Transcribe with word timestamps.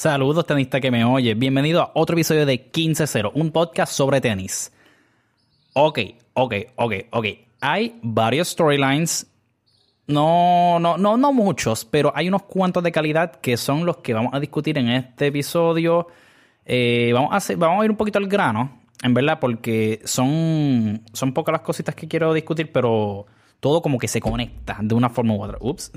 Saludos 0.00 0.46
tenista 0.46 0.80
que 0.80 0.90
me 0.90 1.04
oye, 1.04 1.34
bienvenido 1.34 1.82
a 1.82 1.90
otro 1.92 2.16
episodio 2.16 2.46
de 2.46 2.72
15-0, 2.72 3.32
un 3.34 3.50
podcast 3.50 3.92
sobre 3.92 4.22
tenis. 4.22 4.72
Ok, 5.74 5.98
ok, 6.32 6.54
ok, 6.76 6.94
ok. 7.10 7.26
Hay 7.60 7.98
varios 8.02 8.48
storylines, 8.48 9.30
no, 10.06 10.78
no, 10.78 10.96
no, 10.96 11.18
no 11.18 11.32
muchos, 11.34 11.84
pero 11.84 12.14
hay 12.16 12.28
unos 12.28 12.44
cuantos 12.44 12.82
de 12.82 12.92
calidad 12.92 13.42
que 13.42 13.58
son 13.58 13.84
los 13.84 13.98
que 13.98 14.14
vamos 14.14 14.32
a 14.32 14.40
discutir 14.40 14.78
en 14.78 14.88
este 14.88 15.26
episodio. 15.26 16.06
Eh, 16.64 17.10
vamos, 17.12 17.34
a 17.34 17.36
hacer, 17.36 17.58
vamos 17.58 17.82
a 17.82 17.84
ir 17.84 17.90
un 17.90 17.98
poquito 17.98 18.18
al 18.18 18.26
grano, 18.26 18.80
en 19.02 19.12
verdad, 19.12 19.38
porque 19.38 20.00
son, 20.06 21.02
son 21.12 21.34
pocas 21.34 21.52
las 21.52 21.60
cositas 21.60 21.94
que 21.94 22.08
quiero 22.08 22.32
discutir, 22.32 22.72
pero 22.72 23.26
todo 23.60 23.82
como 23.82 23.98
que 23.98 24.08
se 24.08 24.20
conecta 24.20 24.78
de 24.80 24.94
una 24.94 25.10
forma 25.10 25.34
u 25.34 25.42
otra. 25.42 25.58
Ups. 25.60 25.92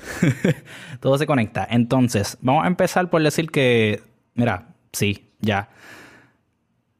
todo 0.99 1.17
se 1.17 1.25
conecta. 1.25 1.67
Entonces, 1.69 2.37
vamos 2.41 2.65
a 2.65 2.67
empezar 2.67 3.09
por 3.09 3.23
decir 3.23 3.49
que, 3.49 4.01
mira, 4.35 4.75
sí, 4.91 5.29
ya. 5.39 5.69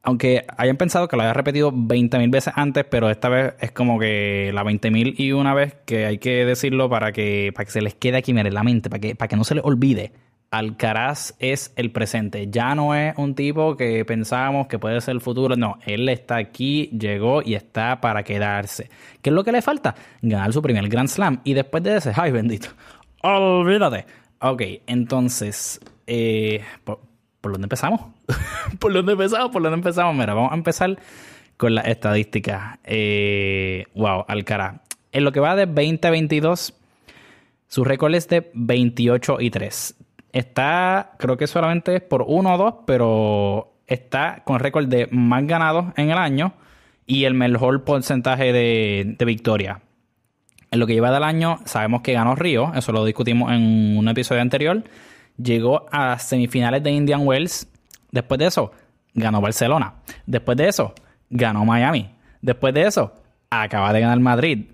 Aunque 0.02 0.44
hayan 0.58 0.76
pensado 0.76 1.08
que 1.08 1.16
lo 1.16 1.22
había 1.22 1.32
repetido 1.32 1.72
20.000 1.72 2.30
veces 2.30 2.52
antes, 2.56 2.84
pero 2.84 3.08
esta 3.08 3.30
vez 3.30 3.54
es 3.60 3.72
como 3.72 3.98
que 3.98 4.50
la 4.52 4.62
20.000 4.62 5.14
y 5.18 5.32
una 5.32 5.54
vez 5.54 5.76
que 5.86 6.04
hay 6.04 6.18
que 6.18 6.44
decirlo 6.44 6.90
para 6.90 7.12
que, 7.12 7.52
para 7.54 7.64
que 7.64 7.70
se 7.70 7.80
les 7.80 7.94
quede 7.94 8.18
aquí, 8.18 8.32
en 8.32 8.54
la 8.54 8.62
mente, 8.62 8.90
para 8.90 9.00
que, 9.00 9.14
para 9.14 9.28
que 9.28 9.36
no 9.36 9.44
se 9.44 9.54
les 9.54 9.64
olvide. 9.64 10.12
Alcaraz 10.54 11.34
es 11.40 11.72
el 11.74 11.90
presente. 11.90 12.46
Ya 12.48 12.76
no 12.76 12.94
es 12.94 13.12
un 13.16 13.34
tipo 13.34 13.76
que 13.76 14.04
pensábamos 14.04 14.68
que 14.68 14.78
puede 14.78 15.00
ser 15.00 15.16
el 15.16 15.20
futuro. 15.20 15.56
No, 15.56 15.78
él 15.84 16.08
está 16.08 16.36
aquí, 16.36 16.88
llegó 16.96 17.42
y 17.42 17.54
está 17.54 18.00
para 18.00 18.22
quedarse. 18.22 18.88
¿Qué 19.20 19.30
es 19.30 19.34
lo 19.34 19.42
que 19.42 19.50
le 19.50 19.62
falta? 19.62 19.96
Ganar 20.22 20.52
su 20.52 20.62
primer 20.62 20.88
Grand 20.88 21.08
Slam. 21.08 21.40
Y 21.42 21.54
después 21.54 21.82
de 21.82 21.96
ese, 21.96 22.12
ay 22.14 22.30
bendito, 22.30 22.68
olvídate. 23.22 24.06
Ok, 24.38 24.62
entonces, 24.86 25.80
eh, 26.06 26.62
¿por, 26.84 27.00
dónde 27.42 27.64
empezamos? 27.64 28.02
¿Por 28.78 28.92
dónde 28.92 29.12
empezamos? 29.12 29.50
¿Por 29.50 29.60
dónde 29.60 29.78
empezamos? 29.78 30.14
Mira, 30.14 30.34
vamos 30.34 30.52
a 30.52 30.54
empezar 30.54 30.96
con 31.56 31.74
las 31.74 31.86
estadísticas. 31.88 32.78
Eh, 32.84 33.86
wow, 33.96 34.24
Alcaraz. 34.28 34.76
En 35.10 35.24
lo 35.24 35.32
que 35.32 35.40
va 35.40 35.56
de 35.56 35.66
2022, 35.66 36.74
su 37.66 37.82
récord 37.82 38.14
es 38.14 38.28
de 38.28 38.52
28 38.54 39.40
y 39.40 39.50
3 39.50 39.96
Está, 40.34 41.12
creo 41.16 41.36
que 41.36 41.46
solamente 41.46 41.94
es 41.94 42.02
por 42.02 42.24
uno 42.26 42.54
o 42.54 42.58
dos, 42.58 42.74
pero 42.88 43.76
está 43.86 44.42
con 44.44 44.58
récord 44.58 44.88
de 44.88 45.06
más 45.12 45.46
ganados 45.46 45.92
en 45.96 46.10
el 46.10 46.18
año 46.18 46.54
y 47.06 47.24
el 47.24 47.34
mejor 47.34 47.84
porcentaje 47.84 48.52
de, 48.52 49.16
victoria. 49.24 49.80
En 50.72 50.80
lo 50.80 50.88
que 50.88 50.94
lleva 50.94 51.12
del 51.12 51.22
año, 51.22 51.60
sabemos 51.66 52.02
que 52.02 52.14
ganó 52.14 52.34
Río, 52.34 52.72
eso 52.74 52.90
lo 52.90 53.04
discutimos 53.04 53.52
en 53.52 53.96
un 53.96 54.08
episodio 54.08 54.42
anterior. 54.42 54.82
Llegó 55.40 55.86
a 55.92 56.18
semifinales 56.18 56.82
de 56.82 56.90
Indian 56.90 57.24
Wells. 57.24 57.68
Después 58.10 58.40
de 58.40 58.46
eso, 58.46 58.72
ganó 59.14 59.40
Barcelona. 59.40 59.94
Después 60.26 60.58
de 60.58 60.66
eso, 60.66 60.94
ganó 61.30 61.64
Miami. 61.64 62.10
Después 62.42 62.74
de 62.74 62.88
eso, 62.88 63.14
acaba 63.50 63.92
de 63.92 64.00
ganar 64.00 64.18
Madrid. 64.18 64.64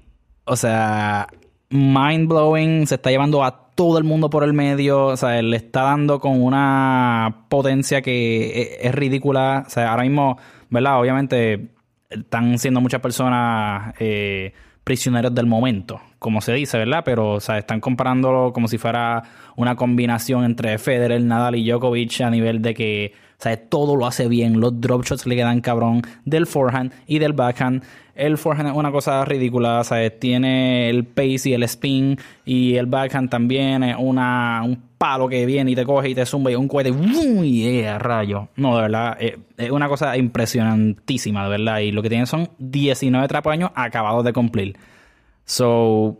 O 0.45 0.57
sea, 0.57 1.27
mind 1.69 2.29
blowing, 2.29 2.87
se 2.87 2.95
está 2.95 3.11
llevando 3.11 3.45
a 3.45 3.70
todo 3.81 3.97
el 3.97 4.05
mundo 4.05 4.29
por 4.29 4.45
el 4.45 4.53
medio, 4.53 5.07
o 5.07 5.17
sea, 5.17 5.41
le 5.41 5.57
está 5.57 5.85
dando 5.85 6.21
con 6.21 6.43
una 6.43 7.47
potencia 7.49 8.03
que 8.03 8.77
es, 8.79 8.95
ridícula, 8.95 9.65
o 9.67 9.71
sea, 9.71 9.93
ahora 9.93 10.03
mismo, 10.03 10.37
¿verdad? 10.69 11.01
Obviamente 11.01 11.69
están 12.11 12.59
siendo 12.59 12.83
muchas 12.83 13.01
personas 13.01 13.95
eh, 13.99 14.53
prisioneros 14.85 15.35
del 15.35 15.47
momento, 15.47 15.99
como 16.19 16.43
se 16.43 16.53
dice, 16.53 16.77
¿verdad? 16.77 17.05
Pero, 17.07 17.31
o 17.31 17.41
sea, 17.41 17.57
están 17.57 17.81
comparándolo 17.81 18.53
como 18.53 18.69
si 18.69 18.77
fuera 18.77 19.23
una 19.57 19.77
combinación 19.77 20.45
entre 20.45 20.77
Federer, 20.77 21.23
Nadal 21.23 21.57
y 21.57 21.67
Djokovic 21.67 22.21
a 22.21 22.29
nivel 22.29 22.61
de 22.61 22.75
que, 22.75 23.15
sea, 23.43 23.57
todo 23.69 23.97
lo 23.97 24.07
hace 24.07 24.29
bien, 24.29 24.61
los 24.61 24.81
drop 24.81 25.05
shots 25.05 25.27
le 25.27 25.37
quedan 25.37 25.61
cabrón 25.61 26.03
del 26.25 26.47
forehand 26.47 26.93
y 27.07 27.19
del 27.19 27.33
backhand 27.33 27.83
el 28.21 28.37
forehand 28.37 28.69
es 28.69 28.77
una 28.77 28.93
cosa 28.93 29.25
ridícula, 29.25 29.83
¿sabes? 29.83 30.19
Tiene 30.21 30.91
el 30.91 31.05
pace 31.07 31.51
y 31.51 31.53
el 31.55 31.63
spin 31.63 32.19
y 32.45 32.77
el 32.77 32.85
backhand 32.85 33.31
también 33.31 33.83
es 33.83 33.97
una, 33.99 34.63
un 34.63 34.83
palo 34.99 35.27
que 35.27 35.47
viene 35.47 35.71
y 35.71 35.75
te 35.75 35.87
coge 35.87 36.11
y 36.11 36.15
te 36.15 36.27
zumba 36.27 36.51
y 36.51 36.55
un 36.55 36.69
cohete, 36.69 36.91
¡uy! 36.91 37.83
rayo! 37.99 38.49
No, 38.57 38.77
de 38.77 38.83
verdad, 38.83 39.17
eh, 39.19 39.39
es, 39.57 39.71
una 39.71 39.89
cosa 39.89 40.19
impresionantísima, 40.19 41.45
de 41.45 41.49
verdad. 41.49 41.79
Y 41.79 41.93
lo 41.93 42.03
que 42.03 42.11
tienen 42.11 42.27
son 42.27 42.51
19 42.59 43.27
trapos 43.27 43.53
años 43.55 43.71
acabados 43.75 44.23
de 44.23 44.35
cumplir. 44.35 44.77
So, 45.47 46.19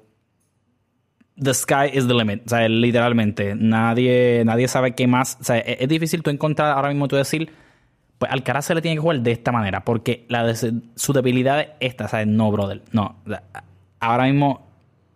the 1.43 1.55
sky 1.55 1.91
is 1.93 2.07
the 2.07 2.15
limit. 2.15 2.43
O 2.47 2.49
sea, 2.49 2.69
literalmente, 2.69 3.55
nadie, 3.55 4.43
nadie 4.45 4.69
sabe 4.69 4.95
qué 4.95 5.07
más. 5.07 5.39
O 5.41 5.45
sea, 5.45 5.59
es, 5.59 5.81
es 5.81 5.89
difícil 5.89 6.23
tú 6.23 6.31
encontrar 6.31 6.73
ahora 6.73 6.89
mismo 6.89 7.09
tú 7.09 7.17
decir 7.17 7.51
pues 8.21 8.31
Alcaraz 8.31 8.67
se 8.67 8.75
le 8.75 8.83
tiene 8.83 8.97
que 8.97 9.01
jugar 9.01 9.21
de 9.21 9.33
esta 9.33 9.51
manera, 9.51 9.83
porque 9.83 10.27
la 10.29 10.55
su 10.55 11.13
debilidad 11.15 11.59
es 11.59 11.69
esta, 11.81 12.07
¿sabes? 12.07 12.27
No, 12.27 12.53
brother. 12.53 12.83
No. 12.93 13.17
Ahora 13.99 14.25
mismo 14.25 14.67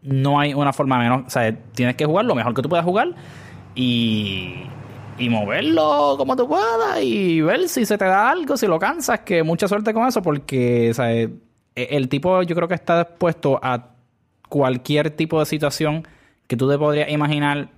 no 0.01 0.41
hay 0.41 0.55
una 0.55 0.73
forma 0.73 0.99
menos. 0.99 1.31
¿sabes? 1.31 1.55
Tienes 1.75 1.97
que 1.97 2.07
jugar 2.07 2.25
lo 2.25 2.34
mejor 2.34 2.55
que 2.55 2.63
tú 2.63 2.71
puedas 2.71 2.83
jugar 2.83 3.11
y, 3.75 4.55
y 5.19 5.29
moverlo 5.29 6.15
como 6.17 6.34
tú 6.34 6.49
puedas 6.49 7.03
y 7.03 7.43
ver 7.43 7.69
si 7.69 7.84
se 7.84 7.99
te 7.99 8.07
da 8.07 8.31
algo, 8.31 8.57
si 8.57 8.67
lo 8.67 8.79
cansas, 8.79 9.21
que 9.21 9.43
mucha 9.43 9.69
suerte 9.69 9.93
con 9.93 10.09
eso, 10.09 10.23
porque 10.23 10.93
¿sabes? 10.95 11.29
E, 11.77 11.89
el 11.91 12.09
tipo 12.09 12.43
yo 12.43 12.57
creo 12.57 12.69
que 12.69 12.75
está 12.75 13.05
dispuesto 13.05 13.61
a 13.63 13.89
cualquier 14.49 15.11
tipo 15.11 15.41
de 15.41 15.45
situación 15.45 16.09
que 16.54 16.59
tú 16.59 16.70
te 16.70 16.78
podrías 16.78 17.10
imaginar 17.10 17.69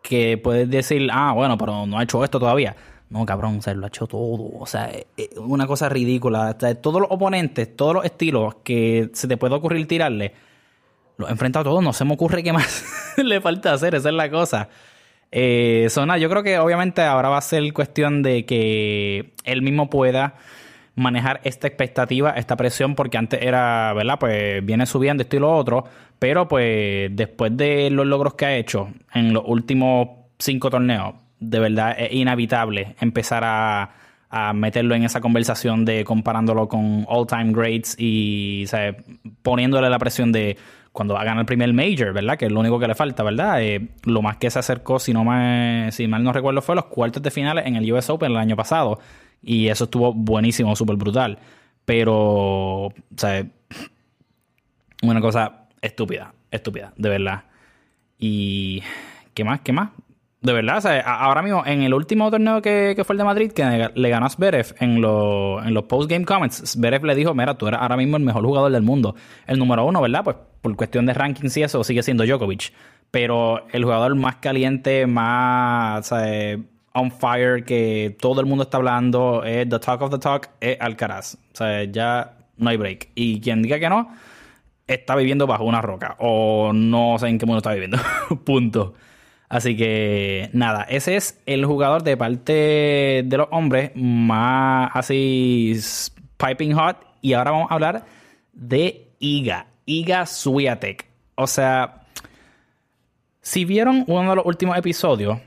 que 0.00 0.38
puedes 0.38 0.70
decir, 0.70 1.08
ah, 1.12 1.32
bueno, 1.32 1.58
pero 1.58 1.86
no 1.86 1.98
ha 1.98 2.04
hecho 2.04 2.22
esto 2.22 2.38
todavía. 2.38 2.76
No, 3.10 3.26
cabrón, 3.26 3.62
se 3.62 3.74
lo 3.74 3.84
ha 3.84 3.88
hecho 3.88 4.06
todo. 4.06 4.50
O 4.60 4.66
sea, 4.66 4.92
es 5.16 5.36
una 5.36 5.66
cosa 5.66 5.88
ridícula. 5.88 6.56
todos 6.56 7.00
los 7.00 7.10
oponentes, 7.10 7.74
todos 7.74 7.94
los 7.94 8.04
estilos 8.04 8.56
que 8.62 9.10
se 9.12 9.26
te 9.26 9.36
puede 9.36 9.54
ocurrir 9.54 9.88
tirarle, 9.88 10.34
los 11.16 11.28
he 11.28 11.32
enfrentado 11.32 11.64
todos. 11.64 11.82
No 11.82 11.92
se 11.92 12.04
me 12.04 12.14
ocurre 12.14 12.44
qué 12.44 12.52
más 12.52 12.84
le 13.16 13.40
falta 13.40 13.72
hacer. 13.72 13.96
Esa 13.96 14.10
es 14.10 14.14
la 14.14 14.30
cosa. 14.30 14.68
Eh, 15.32 15.88
yo 16.20 16.30
creo 16.30 16.44
que 16.44 16.58
obviamente 16.60 17.02
ahora 17.02 17.28
va 17.28 17.38
a 17.38 17.40
ser 17.40 17.72
cuestión 17.72 18.22
de 18.22 18.46
que 18.46 19.32
él 19.42 19.62
mismo 19.62 19.90
pueda 19.90 20.36
manejar 20.96 21.40
esta 21.44 21.66
expectativa, 21.66 22.30
esta 22.30 22.56
presión, 22.56 22.94
porque 22.94 23.18
antes 23.18 23.42
era, 23.42 23.92
¿verdad? 23.94 24.18
Pues 24.18 24.64
viene 24.64 24.86
subiendo 24.86 25.22
esto 25.22 25.36
y 25.36 25.40
lo 25.40 25.54
otro, 25.54 25.84
pero 26.18 26.48
pues 26.48 27.10
después 27.14 27.56
de 27.56 27.90
los 27.90 28.06
logros 28.06 28.34
que 28.34 28.46
ha 28.46 28.56
hecho 28.56 28.88
en 29.12 29.32
los 29.32 29.44
últimos 29.46 30.08
cinco 30.38 30.70
torneos, 30.70 31.14
de 31.40 31.58
verdad 31.58 31.96
es 31.98 32.12
inevitable 32.12 32.94
empezar 33.00 33.42
a, 33.44 33.90
meterlo 34.52 34.96
en 34.96 35.04
esa 35.04 35.20
conversación 35.20 35.84
de 35.84 36.02
comparándolo 36.02 36.66
con 36.66 37.04
all-time 37.06 37.52
greats 37.52 37.94
y 37.96 38.64
poniéndole 39.42 39.88
la 39.88 39.98
presión 40.00 40.32
de 40.32 40.56
cuando 40.90 41.14
va 41.14 41.20
a 41.20 41.24
ganar 41.24 41.42
el 41.42 41.46
primer 41.46 41.72
major, 41.72 42.12
¿verdad? 42.12 42.36
Que 42.36 42.46
es 42.46 42.52
lo 42.52 42.58
único 42.58 42.80
que 42.80 42.88
le 42.88 42.96
falta, 42.96 43.22
¿verdad? 43.22 43.62
Eh, 43.62 43.90
lo 44.02 44.22
más 44.22 44.38
que 44.38 44.50
se 44.50 44.58
acercó, 44.58 44.98
si, 44.98 45.12
no 45.12 45.22
si 45.92 46.08
mal 46.08 46.24
no 46.24 46.32
recuerdo, 46.32 46.62
fue 46.62 46.74
los 46.74 46.86
cuartos 46.86 47.22
de 47.22 47.30
finales 47.30 47.66
en 47.66 47.76
el 47.76 47.92
US 47.92 48.10
Open 48.10 48.32
el 48.32 48.36
año 48.36 48.56
pasado. 48.56 48.98
Y 49.44 49.68
eso 49.68 49.84
estuvo 49.84 50.12
buenísimo, 50.12 50.74
súper 50.76 50.96
brutal. 50.96 51.38
Pero, 51.84 52.86
o 52.86 52.92
sea, 53.16 53.46
una 55.02 55.20
cosa 55.20 55.68
estúpida, 55.80 56.34
estúpida, 56.50 56.92
de 56.96 57.08
verdad. 57.08 57.44
Y, 58.18 58.82
¿qué 59.34 59.44
más? 59.44 59.60
¿Qué 59.60 59.72
más? 59.72 59.90
de 60.44 60.52
verdad, 60.52 60.76
o 60.76 60.80
sea, 60.82 61.00
ahora 61.00 61.40
mismo 61.40 61.62
en 61.64 61.80
el 61.82 61.94
último 61.94 62.30
torneo 62.30 62.60
que, 62.60 63.02
fue 63.02 63.14
el 63.14 63.18
de 63.18 63.24
Madrid, 63.24 63.52
que 63.52 63.90
le 63.94 64.08
ganó 64.10 64.26
a 64.26 64.28
Zverev 64.28 64.74
en, 64.78 64.96
en 64.96 65.74
los 65.74 65.84
post-game 65.84 66.26
comments, 66.26 66.62
Zverev 66.66 67.02
le 67.02 67.14
dijo, 67.14 67.32
mira, 67.32 67.54
tú 67.54 67.66
eres 67.66 67.80
ahora 67.80 67.96
mismo 67.96 68.18
el 68.18 68.24
mejor 68.24 68.44
jugador 68.44 68.70
del 68.70 68.82
mundo. 68.82 69.16
El 69.46 69.58
número 69.58 69.86
uno, 69.86 70.02
¿verdad? 70.02 70.22
Pues 70.22 70.36
por 70.60 70.76
cuestión 70.76 71.06
de 71.06 71.14
rankings 71.14 71.56
y 71.56 71.62
eso, 71.62 71.82
sigue 71.82 72.02
siendo 72.02 72.26
Djokovic. 72.26 72.74
Pero 73.10 73.66
el 73.72 73.84
jugador 73.84 74.14
más 74.16 74.36
caliente, 74.36 75.06
más 75.06 76.12
o 76.12 76.16
sea, 76.16 76.58
on 76.94 77.10
fire, 77.10 77.64
que 77.64 78.16
todo 78.20 78.40
el 78.40 78.46
mundo 78.46 78.64
está 78.64 78.78
hablando, 78.78 79.42
es 79.44 79.68
the 79.68 79.78
talk 79.78 80.00
of 80.00 80.10
the 80.10 80.18
talk, 80.18 80.50
es 80.60 80.80
Alcaraz. 80.80 81.34
O 81.34 81.56
sea, 81.56 81.84
ya 81.84 82.38
no 82.56 82.70
hay 82.70 82.76
break. 82.76 83.10
Y 83.14 83.40
quien 83.40 83.62
diga 83.62 83.78
que 83.78 83.88
no, 83.88 84.08
está 84.86 85.16
viviendo 85.16 85.46
bajo 85.46 85.64
una 85.64 85.80
roca. 85.80 86.16
O 86.18 86.72
no 86.72 87.16
sé 87.18 87.28
en 87.28 87.38
qué 87.38 87.46
mundo 87.46 87.58
está 87.58 87.72
viviendo. 87.72 87.98
Punto. 88.44 88.94
Así 89.48 89.76
que 89.76 90.50
nada, 90.52 90.82
ese 90.88 91.16
es 91.16 91.40
el 91.46 91.64
jugador 91.64 92.02
de 92.02 92.16
parte 92.16 93.22
de 93.24 93.36
los 93.36 93.48
hombres 93.50 93.92
más 93.94 94.90
así 94.94 95.78
piping 96.36 96.72
hot. 96.74 96.96
Y 97.20 97.34
ahora 97.34 97.52
vamos 97.52 97.70
a 97.70 97.74
hablar 97.74 98.04
de 98.52 99.08
Iga, 99.18 99.66
Iga 99.86 100.26
Swiatek. 100.26 101.06
O 101.36 101.46
sea, 101.46 102.06
si 103.40 103.64
vieron 103.64 104.04
uno 104.06 104.30
de 104.30 104.36
los 104.36 104.46
últimos 104.46 104.76
episodios, 104.76 105.38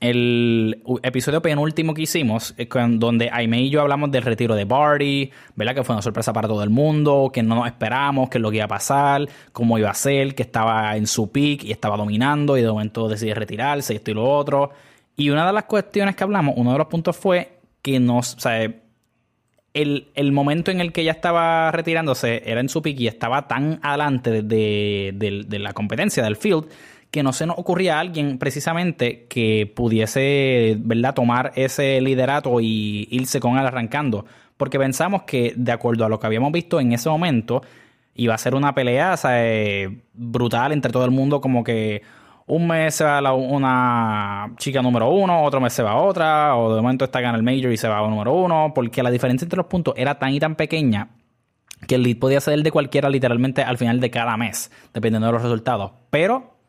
el 0.00 0.82
episodio 1.02 1.42
penúltimo 1.42 1.94
que 1.94 2.02
hicimos, 2.02 2.54
donde 2.94 3.30
Aime 3.32 3.62
y 3.62 3.70
yo 3.70 3.80
hablamos 3.80 4.10
del 4.10 4.22
retiro 4.22 4.54
de 4.54 4.64
Barty, 4.64 5.30
¿verdad? 5.56 5.74
Que 5.74 5.84
fue 5.84 5.94
una 5.94 6.02
sorpresa 6.02 6.32
para 6.32 6.48
todo 6.48 6.62
el 6.62 6.70
mundo, 6.70 7.30
que 7.32 7.42
no 7.42 7.54
nos 7.56 7.66
esperamos, 7.66 8.30
que 8.30 8.38
es 8.38 8.42
lo 8.42 8.50
que 8.50 8.56
iba 8.56 8.66
a 8.66 8.68
pasar, 8.68 9.28
cómo 9.52 9.78
iba 9.78 9.90
a 9.90 9.94
ser, 9.94 10.34
que 10.34 10.42
estaba 10.42 10.96
en 10.96 11.06
su 11.06 11.30
peak 11.30 11.64
y 11.64 11.72
estaba 11.72 11.96
dominando 11.96 12.56
y 12.56 12.62
de 12.62 12.68
momento 12.68 13.08
decide 13.08 13.34
retirarse 13.34 13.92
y 13.92 13.96
esto 13.96 14.10
y 14.10 14.14
lo 14.14 14.30
otro. 14.30 14.70
Y 15.16 15.30
una 15.30 15.46
de 15.46 15.52
las 15.52 15.64
cuestiones 15.64 16.16
que 16.16 16.24
hablamos, 16.24 16.54
uno 16.56 16.72
de 16.72 16.78
los 16.78 16.86
puntos 16.86 17.16
fue 17.16 17.58
que 17.82 18.00
nos, 18.00 18.34
o 18.36 18.40
sea, 18.40 18.72
el, 19.74 20.32
momento 20.32 20.70
en 20.70 20.80
el 20.80 20.92
que 20.92 21.02
ella 21.02 21.12
estaba 21.12 21.70
retirándose 21.72 22.42
era 22.44 22.60
en 22.60 22.68
su 22.68 22.82
pick 22.82 22.98
y 23.00 23.06
estaba 23.06 23.46
tan 23.46 23.78
adelante 23.82 24.42
de, 24.42 25.12
de, 25.14 25.58
la 25.58 25.72
competencia, 25.72 26.22
del 26.22 26.36
field, 26.36 26.66
que 27.10 27.22
no 27.22 27.32
se 27.32 27.46
nos 27.46 27.58
ocurría 27.58 27.96
a 27.96 28.00
alguien 28.00 28.38
precisamente 28.38 29.26
que 29.28 29.70
pudiese, 29.74 30.76
¿verdad?, 30.78 31.14
tomar 31.14 31.52
ese 31.56 32.00
liderato 32.00 32.60
y 32.60 33.08
irse 33.10 33.40
con 33.40 33.58
él 33.58 33.66
arrancando. 33.66 34.26
Porque 34.56 34.78
pensamos 34.78 35.22
que, 35.22 35.52
de 35.56 35.72
acuerdo 35.72 36.04
a 36.04 36.08
lo 36.08 36.20
que 36.20 36.26
habíamos 36.26 36.52
visto 36.52 36.78
en 36.78 36.92
ese 36.92 37.08
momento, 37.08 37.62
iba 38.14 38.34
a 38.34 38.38
ser 38.38 38.54
una 38.54 38.74
pelea 38.74 39.16
brutal 40.12 40.72
entre 40.72 40.92
todo 40.92 41.04
el 41.04 41.10
mundo, 41.10 41.40
como 41.40 41.64
que 41.64 42.02
un 42.46 42.66
mes 42.66 42.96
se 42.96 43.04
va 43.04 43.32
una 43.32 44.52
chica 44.56 44.82
número 44.82 45.08
uno, 45.10 45.44
otro 45.44 45.60
mes 45.60 45.72
se 45.72 45.82
va 45.82 45.96
otra, 45.96 46.56
o 46.56 46.74
de 46.74 46.82
momento 46.82 47.04
está 47.04 47.20
gana 47.20 47.38
el 47.38 47.44
Major 47.44 47.72
y 47.72 47.76
se 47.76 47.88
va 47.88 47.98
a 47.98 48.08
número 48.08 48.34
uno, 48.34 48.72
porque 48.74 49.02
la 49.02 49.10
diferencia 49.10 49.44
entre 49.44 49.56
los 49.56 49.66
puntos 49.66 49.94
era 49.96 50.18
tan 50.18 50.34
y 50.34 50.40
tan 50.40 50.56
pequeña 50.56 51.10
que 51.86 51.94
el 51.94 52.02
lead 52.02 52.18
podía 52.18 52.40
ser 52.40 52.62
de 52.62 52.70
cualquiera 52.70 53.08
literalmente 53.08 53.62
al 53.62 53.78
final 53.78 54.00
de 54.00 54.10
cada 54.10 54.36
mes, 54.36 54.70
dependiendo 54.92 55.26
de 55.28 55.32
los 55.32 55.42
resultados. 55.42 55.92
Pero, 56.10 56.59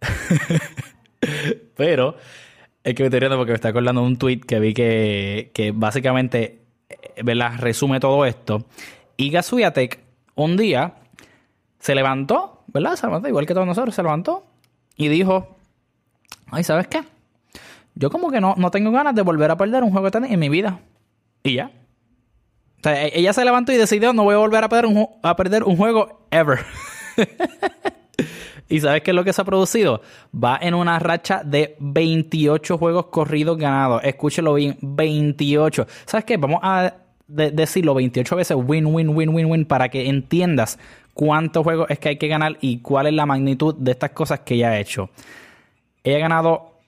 pero, 1.76 2.16
es 2.84 2.94
que 2.94 3.02
me 3.02 3.06
estoy 3.08 3.20
riendo 3.20 3.36
porque 3.36 3.52
me 3.52 3.56
está 3.56 3.68
acordando 3.68 4.02
un 4.02 4.16
tweet 4.16 4.40
que 4.40 4.60
vi 4.60 4.74
que, 4.74 5.50
que 5.54 5.72
básicamente 5.72 6.62
eh, 6.88 7.22
¿verdad? 7.22 7.52
resume 7.58 8.00
todo 8.00 8.24
esto. 8.24 8.66
Y 9.16 9.30
Gasuyatek 9.30 10.00
un 10.34 10.56
día 10.56 10.94
se 11.80 11.94
levantó, 11.94 12.62
¿verdad? 12.68 12.96
Igual 13.26 13.46
que 13.46 13.54
todos 13.54 13.66
nosotros, 13.66 13.94
se 13.94 14.02
levantó 14.02 14.46
y 14.96 15.08
dijo, 15.08 15.56
ay, 16.50 16.64
¿sabes 16.64 16.86
qué? 16.86 17.02
Yo 17.94 18.10
como 18.10 18.30
que 18.30 18.40
no, 18.40 18.54
no 18.56 18.70
tengo 18.70 18.92
ganas 18.92 19.14
de 19.14 19.22
volver 19.22 19.50
a 19.50 19.56
perder 19.56 19.82
un 19.82 19.90
juego 19.90 20.06
de 20.06 20.10
tenis 20.12 20.30
en 20.30 20.38
mi 20.38 20.48
vida. 20.48 20.80
Y 21.42 21.54
ya. 21.54 21.72
O 22.78 22.82
sea, 22.82 23.06
e-, 23.06 23.18
ella 23.18 23.32
se 23.32 23.44
levantó 23.44 23.72
y 23.72 23.76
decidió, 23.76 24.12
no 24.12 24.24
voy 24.24 24.34
a 24.34 24.38
volver 24.38 24.62
a 24.62 24.68
perder 24.68 24.86
un, 24.86 25.08
a 25.22 25.36
perder 25.36 25.64
un 25.64 25.76
juego 25.76 26.26
ever. 26.30 26.60
¿Y 28.68 28.80
sabes 28.80 29.02
qué 29.02 29.12
es 29.12 29.14
lo 29.14 29.24
que 29.24 29.32
se 29.32 29.40
ha 29.40 29.44
producido? 29.44 30.02
Va 30.32 30.58
en 30.60 30.74
una 30.74 30.98
racha 30.98 31.42
de 31.42 31.76
28 31.80 32.76
juegos 32.76 33.06
corridos 33.06 33.56
ganados. 33.56 34.02
Escúchelo 34.04 34.54
bien, 34.54 34.76
28. 34.82 35.86
¿Sabes 36.04 36.24
qué? 36.24 36.36
Vamos 36.36 36.60
a 36.62 36.94
decirlo 37.26 37.94
28 37.94 38.36
veces 38.36 38.56
win, 38.58 38.86
win, 38.86 39.10
win, 39.10 39.30
win, 39.30 39.46
win 39.46 39.64
para 39.64 39.88
que 39.88 40.08
entiendas 40.08 40.78
cuántos 41.14 41.62
juegos 41.62 41.90
es 41.90 41.98
que 41.98 42.10
hay 42.10 42.16
que 42.16 42.28
ganar 42.28 42.56
y 42.60 42.80
cuál 42.80 43.06
es 43.06 43.12
la 43.12 43.26
magnitud 43.26 43.74
de 43.74 43.92
estas 43.92 44.10
cosas 44.10 44.40
que 44.40 44.54
ella 44.54 44.70
ha 44.70 44.78
hecho. 44.78 45.10
Ella 46.04 46.16
ha 46.16 46.20
ganado 46.20 46.80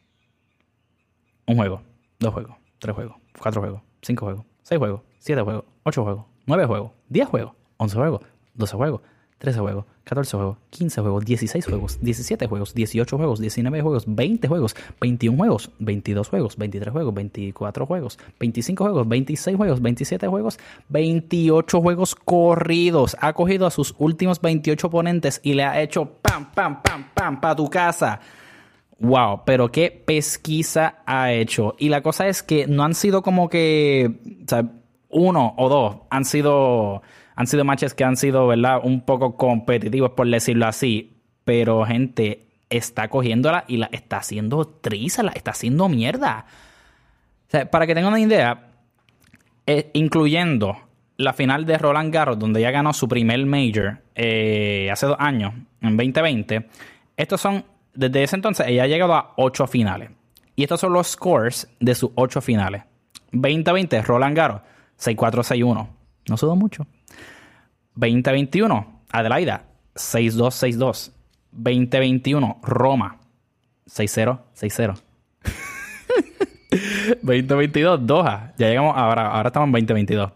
un 1.47 1.57
juego, 1.57 1.83
dos 2.19 2.33
juegos, 2.33 2.57
tres 2.79 2.95
juegos, 2.95 3.17
cuatro 3.39 3.61
juegos, 3.61 3.83
cinco 4.03 4.27
juegos, 4.27 4.47
seis 4.63 4.79
juegos, 4.79 5.03
siete 5.19 5.43
juegos, 5.43 5.65
ocho 5.83 6.05
juegos, 6.05 6.25
nueve 6.47 6.65
juegos, 6.65 6.93
diez 7.09 7.29
juegos, 7.29 7.53
once 7.77 7.97
juegos, 7.97 8.23
doce 8.55 8.77
juegos, 8.77 9.01
13 9.41 9.59
juegos, 9.61 9.87
14 10.11 10.37
juegos, 10.37 10.57
15 10.71 11.01
juegos, 11.03 11.25
16 11.25 11.67
juegos, 11.67 11.99
17 12.01 12.47
juegos, 12.49 12.75
18 12.75 13.17
juegos, 13.17 13.39
19 13.39 13.81
juegos, 13.81 14.05
20 14.09 14.49
juegos, 14.49 14.75
21 15.01 15.37
juegos, 15.39 15.71
22 15.79 16.29
juegos, 16.29 16.57
23 16.57 16.93
juegos, 16.93 17.15
24 17.15 17.87
juegos, 17.87 18.19
25 18.41 18.85
juegos, 18.85 19.09
26 19.09 19.57
juegos, 19.57 19.81
27 19.81 20.27
juegos, 20.27 20.59
28 20.89 21.81
juegos 21.81 22.17
corridos. 22.17 23.17
Ha 23.21 23.35
cogido 23.35 23.69
a 23.69 23.71
sus 23.71 23.95
últimos 23.99 24.41
28 24.41 24.89
oponentes 24.89 25.41
y 25.45 25.55
le 25.55 25.63
ha 25.63 25.81
hecho 25.81 26.07
pam, 26.21 26.51
pam, 26.51 26.83
pam, 26.83 27.05
pam, 27.15 27.41
para 27.41 27.55
tu 27.55 27.71
casa. 27.71 28.19
Wow, 28.99 29.43
pero 29.47 29.71
qué 29.71 29.93
pesquisa 29.93 31.05
ha 31.07 31.31
hecho. 31.31 31.77
Y 31.79 31.89
la 31.89 32.03
cosa 32.03 32.27
es 32.27 32.43
que 32.43 32.67
no 32.67 32.83
han 32.83 32.95
sido 32.95 33.23
como 33.23 33.49
que, 33.49 34.41
o 34.43 34.49
sea, 34.49 34.73
uno 35.09 35.55
o 35.57 35.69
dos, 35.69 35.99
han 36.11 36.25
sido 36.25 37.03
han 37.41 37.47
sido 37.47 37.65
matches 37.65 37.95
que 37.95 38.05
han 38.05 38.19
sido, 38.19 38.47
¿verdad? 38.49 38.81
Un 38.83 39.01
poco 39.01 39.39
competitivos, 39.39 40.11
por 40.11 40.29
decirlo 40.29 40.67
así. 40.67 41.17
Pero, 41.47 41.87
gente, 41.87 42.49
está 42.69 43.09
cogiéndola 43.09 43.65
y 43.67 43.79
la 43.79 43.89
está 43.93 44.19
haciendo 44.19 44.67
triza, 44.67 45.23
la 45.23 45.33
está 45.33 45.53
haciendo 45.53 45.89
mierda. 45.89 46.45
Para 47.71 47.87
que 47.87 47.95
tengan 47.95 48.13
una 48.13 48.21
idea, 48.21 48.73
eh, 49.67 49.89
incluyendo 49.95 50.77
la 51.17 51.33
final 51.33 51.65
de 51.65 51.79
Roland 51.79 52.13
Garros, 52.13 52.39
donde 52.39 52.61
ya 52.61 52.71
ganó 52.73 52.93
su 52.93 53.09
primer 53.09 53.47
major 53.47 54.03
eh, 54.15 54.91
hace 54.93 55.07
dos 55.07 55.17
años, 55.19 55.55
en 55.81 55.97
2020, 55.97 56.69
estos 57.17 57.41
son, 57.41 57.65
desde 57.95 58.23
ese 58.23 58.37
entonces, 58.37 58.67
ella 58.69 58.83
ha 58.83 58.87
llegado 58.87 59.15
a 59.15 59.33
ocho 59.39 59.67
finales. 59.67 60.11
Y 60.57 60.65
estos 60.65 60.79
son 60.79 60.93
los 60.93 61.07
scores 61.07 61.71
de 61.81 61.95
sus 61.95 62.11
ocho 62.17 62.43
finales. 62.43 62.83
2020, 63.33 64.03
Roland 64.03 64.37
Garros, 64.37 64.61
6-4, 64.99 65.17
6-1. 65.17 65.89
No 66.29 66.37
sudó 66.37 66.55
mucho. 66.55 66.87
2021, 67.95 69.03
Adelaida, 69.11 69.65
6-2-6-2. 69.95 71.13
2021, 71.53 72.61
Roma, 72.63 73.19
6-0, 73.87 74.39
6-0. 74.55 74.95
2022, 77.23 78.07
Doha. 78.07 78.53
Ya 78.57 78.69
llegamos, 78.69 78.97
ahora, 78.97 79.31
ahora 79.33 79.49
estamos 79.49 79.67
en 79.67 79.73
2022. 79.73 80.31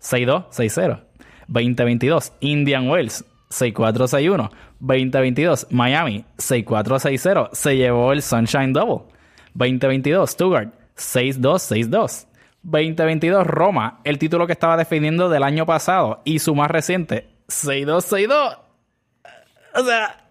6-2, 0.00 0.48
6-0. 0.50 1.00
2022, 1.48 2.32
Indian 2.40 2.88
Wells, 2.88 3.24
6-4-6-1. 3.50 4.50
2022, 4.80 5.66
Miami, 5.70 6.24
6-4-6-0. 6.36 7.50
Se 7.52 7.76
llevó 7.76 8.12
el 8.12 8.22
Sunshine 8.22 8.72
Double. 8.72 9.06
2022, 9.54 10.30
Stuttgart, 10.30 10.74
6-2, 10.96 11.88
6-2. 11.88 12.26
2022 12.62 13.46
Roma, 13.46 14.00
el 14.04 14.18
título 14.18 14.46
que 14.46 14.52
estaba 14.52 14.76
defendiendo 14.76 15.28
del 15.28 15.42
año 15.42 15.66
pasado 15.66 16.22
y 16.24 16.38
su 16.38 16.54
más 16.54 16.70
reciente, 16.70 17.28
6-2-6-2. 17.48 18.58
O 19.74 19.84
sea, 19.84 20.24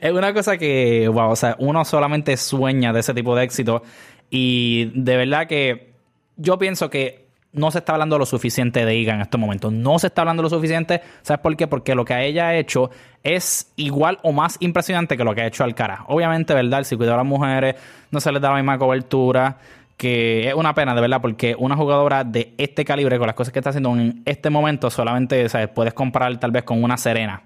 es 0.00 0.12
una 0.12 0.34
cosa 0.34 0.58
que, 0.58 1.08
wow, 1.08 1.30
o 1.30 1.36
sea, 1.36 1.56
uno 1.58 1.84
solamente 1.84 2.36
sueña 2.36 2.92
de 2.92 3.00
ese 3.00 3.14
tipo 3.14 3.34
de 3.36 3.44
éxito 3.44 3.82
y 4.28 4.92
de 4.94 5.16
verdad 5.16 5.46
que 5.46 5.94
yo 6.36 6.58
pienso 6.58 6.90
que 6.90 7.28
no 7.52 7.70
se 7.70 7.78
está 7.78 7.94
hablando 7.94 8.16
lo 8.18 8.26
suficiente 8.26 8.84
de 8.84 8.94
Iga 8.94 9.14
en 9.14 9.22
estos 9.22 9.40
momentos. 9.40 9.72
No 9.72 9.98
se 9.98 10.06
está 10.06 10.22
hablando 10.22 10.42
lo 10.42 10.48
suficiente. 10.48 11.02
¿Sabes 11.22 11.40
por 11.40 11.56
qué? 11.56 11.66
Porque 11.66 11.96
lo 11.96 12.04
que 12.04 12.24
ella 12.24 12.48
ha 12.48 12.56
hecho 12.56 12.90
es 13.24 13.72
igual 13.76 14.18
o 14.22 14.32
más 14.32 14.56
impresionante 14.60 15.16
que 15.16 15.24
lo 15.24 15.34
que 15.34 15.42
ha 15.42 15.46
hecho 15.46 15.64
Alcaraz. 15.64 16.00
Obviamente, 16.06 16.54
¿verdad? 16.54 16.78
El 16.78 16.84
circuito 16.84 17.10
de 17.10 17.16
las 17.16 17.26
mujeres 17.26 17.74
no 18.12 18.20
se 18.20 18.30
les 18.30 18.40
da 18.40 18.50
la 18.50 18.56
misma 18.56 18.78
cobertura 18.78 19.58
que 20.00 20.48
es 20.48 20.54
una 20.54 20.74
pena, 20.74 20.94
de 20.94 21.00
verdad, 21.02 21.20
porque 21.20 21.54
una 21.58 21.76
jugadora 21.76 22.24
de 22.24 22.54
este 22.56 22.86
calibre, 22.86 23.18
con 23.18 23.26
las 23.26 23.36
cosas 23.36 23.52
que 23.52 23.58
está 23.58 23.68
haciendo 23.68 23.94
en 23.94 24.22
este 24.24 24.48
momento, 24.48 24.88
solamente 24.88 25.46
¿sabes? 25.50 25.68
puedes 25.68 25.92
comparar 25.92 26.40
tal 26.40 26.52
vez 26.52 26.62
con 26.62 26.82
una 26.82 26.96
Serena, 26.96 27.42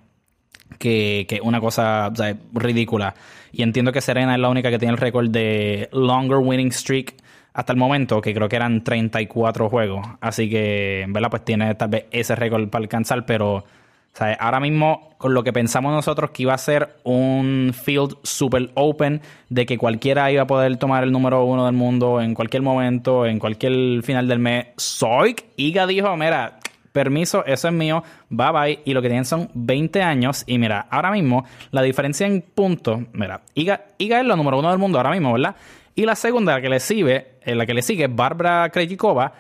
que 0.79 1.27
es 1.29 1.41
una 1.41 1.59
cosa 1.59 2.13
ridícula. 2.53 3.17
Y 3.51 3.65
entiendo 3.65 3.91
que 3.91 4.01
Serena 4.01 4.37
es 4.37 4.41
la 4.41 4.51
única 4.51 4.71
que 4.71 4.79
tiene 4.79 4.93
el 4.95 5.01
récord 5.01 5.31
de 5.31 5.89
longer 5.91 6.39
winning 6.39 6.71
streak 6.71 7.17
hasta 7.55 7.73
el 7.73 7.79
momento, 7.79 8.21
que 8.21 8.33
creo 8.33 8.49
que 8.49 8.55
eran 8.55 8.85
34 8.85 9.69
juegos. 9.69 10.07
Así 10.21 10.49
que, 10.49 11.07
¿verdad? 11.09 11.31
Pues 11.31 11.45
tiene 11.45 11.75
tal 11.75 11.89
vez 11.89 12.05
ese 12.13 12.37
récord 12.37 12.69
para 12.69 12.85
alcanzar, 12.85 13.27
pero 13.27 13.65
ahora 14.21 14.61
mismo, 14.61 15.11
con 15.19 15.35
lo 15.35 15.43
que 15.43 15.53
pensamos 15.53 15.93
nosotros 15.93 16.31
que 16.31 16.43
iba 16.43 16.55
a 16.55 16.59
ser 16.59 16.97
un 17.03 17.75
field 17.75 18.17
super 18.23 18.71
open, 18.75 19.21
de 19.49 19.67
que 19.67 19.77
cualquiera 19.79 20.31
iba 20.31 20.43
a 20.43 20.47
poder 20.47 20.77
tomar 20.77 21.03
el 21.03 21.13
número 21.13 21.45
uno 21.45 21.67
del 21.67 21.75
mundo 21.75 22.21
en 22.21 22.35
cualquier 22.35 22.63
momento, 22.63 23.27
en 23.27 23.39
cualquier 23.39 24.03
final 24.03 24.29
del 24.29 24.39
mes, 24.39 24.67
Soik, 24.77 25.47
Iga 25.57 25.87
dijo, 25.87 26.17
mira, 26.17 26.59
permiso, 26.93 27.45
eso 27.45 27.69
es 27.69 27.75
mío, 27.75 28.05
bye 28.29 28.53
bye, 28.53 28.81
y 28.85 28.95
lo 28.95 29.03
que 29.03 29.09
tienen 29.09 29.25
son 29.25 29.51
20 29.55 30.01
años, 30.03 30.45
y 30.47 30.59
mira, 30.59 30.87
ahora 30.91 31.11
mismo, 31.11 31.45
la 31.73 31.83
diferencia 31.83 32.27
en 32.27 32.41
puntos, 32.41 33.01
mira, 33.13 33.43
Iga, 33.55 33.87
Iga 33.99 34.21
es 34.21 34.27
la 34.27 34.37
número 34.37 34.59
uno 34.59 34.71
del 34.71 34.79
mundo 34.79 34.99
ahora 34.99 35.11
mismo, 35.11 35.33
¿verdad? 35.33 35.57
Y 35.97 36.07
la 36.07 36.15
segunda, 36.15 36.55
la 36.55 36.61
que 36.61 36.69
le 36.69 36.81
sigue, 36.81 37.35
eh, 37.43 37.55
la 37.55 37.67
que 37.67 37.75
le 37.75 37.83
sigue, 37.83 38.07
Barbara 38.09 38.69
Krejcikova, 38.71 39.33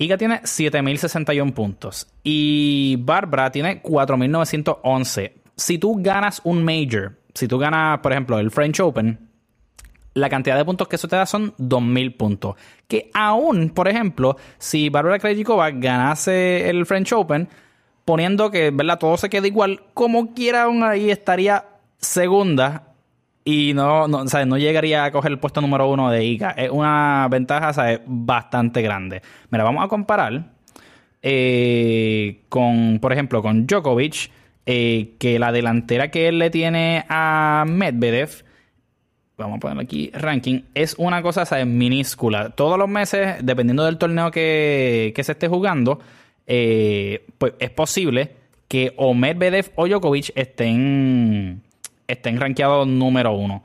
Iga 0.00 0.16
tiene 0.16 0.42
7.061 0.42 1.52
puntos 1.52 2.06
y 2.22 2.96
Barbara 3.00 3.50
tiene 3.50 3.82
4.911. 3.82 5.32
Si 5.56 5.78
tú 5.78 5.96
ganas 6.00 6.40
un 6.44 6.64
major, 6.64 7.18
si 7.34 7.48
tú 7.48 7.58
ganas, 7.58 7.98
por 7.98 8.12
ejemplo, 8.12 8.38
el 8.38 8.52
French 8.52 8.78
Open, 8.78 9.28
la 10.14 10.28
cantidad 10.28 10.56
de 10.56 10.64
puntos 10.64 10.86
que 10.86 10.94
eso 10.94 11.08
te 11.08 11.16
da 11.16 11.26
son 11.26 11.52
2.000 11.56 12.16
puntos. 12.16 12.54
Que 12.86 13.10
aún, 13.12 13.70
por 13.70 13.88
ejemplo, 13.88 14.36
si 14.58 14.88
Barbara 14.88 15.18
Krejcikova 15.18 15.72
ganase 15.72 16.70
el 16.70 16.86
French 16.86 17.12
Open, 17.12 17.48
poniendo 18.04 18.52
que 18.52 18.70
¿verdad? 18.70 19.00
todo 19.00 19.16
se 19.16 19.28
queda 19.28 19.48
igual, 19.48 19.82
como 19.94 20.32
quiera 20.32 20.62
aún 20.62 20.84
ahí 20.84 21.10
estaría 21.10 21.64
segunda 21.98 22.87
y 23.50 23.72
no, 23.72 24.06
no, 24.08 24.24
no 24.24 24.58
llegaría 24.58 25.06
a 25.06 25.10
coger 25.10 25.32
el 25.32 25.38
puesto 25.38 25.62
número 25.62 25.88
uno 25.88 26.10
de 26.10 26.22
Ica. 26.22 26.50
Es 26.50 26.68
una 26.68 27.26
ventaja 27.30 27.72
bastante 28.04 28.82
grande. 28.82 29.22
Mira, 29.48 29.64
vamos 29.64 29.82
a 29.82 29.88
comparar 29.88 30.52
eh, 31.22 32.42
con, 32.50 32.98
por 33.00 33.10
ejemplo, 33.10 33.40
con 33.40 33.66
Djokovic, 33.66 34.30
eh, 34.66 35.14
que 35.18 35.38
la 35.38 35.50
delantera 35.50 36.10
que 36.10 36.28
él 36.28 36.38
le 36.38 36.50
tiene 36.50 37.06
a 37.08 37.64
Medvedev 37.66 38.44
vamos 39.38 39.56
a 39.56 39.60
poner 39.60 39.82
aquí 39.82 40.10
ranking, 40.12 40.64
es 40.74 40.96
una 40.98 41.22
cosa 41.22 41.46
¿sabes? 41.46 41.66
minúscula. 41.66 42.50
Todos 42.50 42.78
los 42.78 42.88
meses, 42.88 43.36
dependiendo 43.40 43.86
del 43.86 43.96
torneo 43.96 44.30
que, 44.30 45.14
se 45.16 45.32
esté 45.32 45.48
jugando, 45.48 46.00
eh, 46.46 47.24
pues 47.38 47.54
es 47.60 47.70
posible 47.70 48.30
que 48.68 48.92
o 48.96 49.14
Medvedev 49.14 49.70
o 49.76 49.88
Djokovic 49.88 50.32
estén, 50.34 51.62
estén 52.08 52.40
rankeados 52.40 52.88
número 52.88 53.32
uno. 53.32 53.62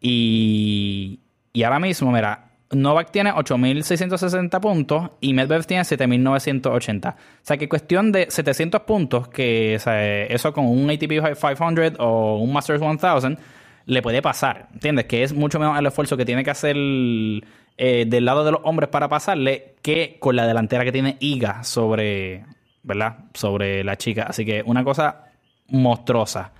Y, 0.00 1.20
y 1.52 1.62
ahora 1.62 1.78
mismo, 1.78 2.12
mira, 2.12 2.46
Novak 2.70 3.12
tiene 3.12 3.32
8.660 3.32 4.60
puntos 4.60 5.10
y 5.20 5.32
Medvedev 5.32 5.66
tiene 5.66 5.84
7.980. 5.84 7.14
O 7.14 7.16
sea 7.42 7.56
que 7.56 7.68
cuestión 7.68 8.10
de 8.12 8.26
700 8.28 8.82
puntos, 8.82 9.28
que 9.28 9.74
eso 9.74 10.52
con 10.52 10.66
un 10.66 10.90
ATP 10.90 11.36
500 11.36 11.96
o 12.00 12.38
un 12.38 12.52
Masters 12.52 12.80
1000 12.80 13.38
le 13.86 14.02
puede 14.02 14.20
pasar. 14.20 14.68
¿Entiendes? 14.74 15.06
Que 15.06 15.22
es 15.22 15.32
mucho 15.32 15.60
menos 15.60 15.78
el 15.78 15.86
esfuerzo 15.86 16.16
que 16.16 16.24
tiene 16.24 16.42
que 16.42 16.50
hacer 16.50 16.76
eh, 16.76 18.04
del 18.06 18.24
lado 18.24 18.44
de 18.44 18.50
los 18.50 18.60
hombres 18.64 18.88
para 18.88 19.08
pasarle 19.08 19.76
que 19.80 20.16
con 20.18 20.34
la 20.34 20.46
delantera 20.46 20.84
que 20.84 20.92
tiene 20.92 21.16
Iga 21.20 21.62
sobre, 21.62 22.44
¿verdad? 22.82 23.18
Sobre 23.34 23.84
la 23.84 23.96
chica. 23.96 24.24
Así 24.24 24.44
que 24.44 24.62
una 24.66 24.82
cosa 24.82 25.26
monstruosa. 25.68 26.52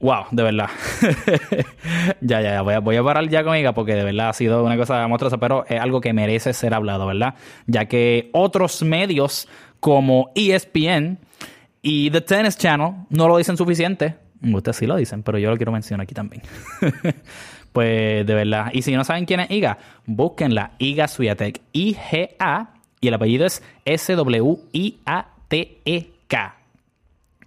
Wow, 0.00 0.26
de 0.32 0.42
verdad. 0.42 0.68
ya, 2.20 2.40
ya, 2.40 2.50
ya. 2.52 2.62
Voy 2.62 2.74
a, 2.74 2.80
voy 2.80 2.96
a 2.96 3.02
parar 3.02 3.28
ya 3.28 3.42
con 3.42 3.56
Iga 3.56 3.72
porque 3.72 3.94
de 3.94 4.04
verdad 4.04 4.28
ha 4.30 4.32
sido 4.32 4.62
una 4.62 4.76
cosa 4.76 5.06
monstruosa, 5.08 5.38
pero 5.38 5.64
es 5.68 5.80
algo 5.80 6.00
que 6.00 6.12
merece 6.12 6.52
ser 6.52 6.74
hablado, 6.74 7.06
¿verdad? 7.06 7.34
Ya 7.66 7.86
que 7.86 8.28
otros 8.32 8.82
medios 8.82 9.48
como 9.80 10.30
ESPN 10.34 11.18
y 11.80 12.10
The 12.10 12.20
Tennis 12.22 12.58
Channel 12.58 12.92
no 13.10 13.28
lo 13.28 13.36
dicen 13.38 13.56
suficiente. 13.56 14.16
Ustedes 14.42 14.76
sí 14.76 14.86
lo 14.86 14.96
dicen, 14.96 15.22
pero 15.22 15.38
yo 15.38 15.50
lo 15.50 15.56
quiero 15.56 15.72
mencionar 15.72 16.04
aquí 16.04 16.14
también. 16.14 16.42
pues 17.72 18.26
de 18.26 18.34
verdad. 18.34 18.70
Y 18.72 18.82
si 18.82 18.94
no 18.94 19.04
saben 19.04 19.24
quién 19.24 19.40
es 19.40 19.50
Iga, 19.50 19.78
búsquenla. 20.06 20.72
Iga 20.78 21.08
Swiatek. 21.08 21.62
I-G-A. 21.72 22.70
Y 23.00 23.08
el 23.08 23.14
apellido 23.14 23.46
es 23.46 23.62
S-W-I-A-T-E-K. 23.84 25.04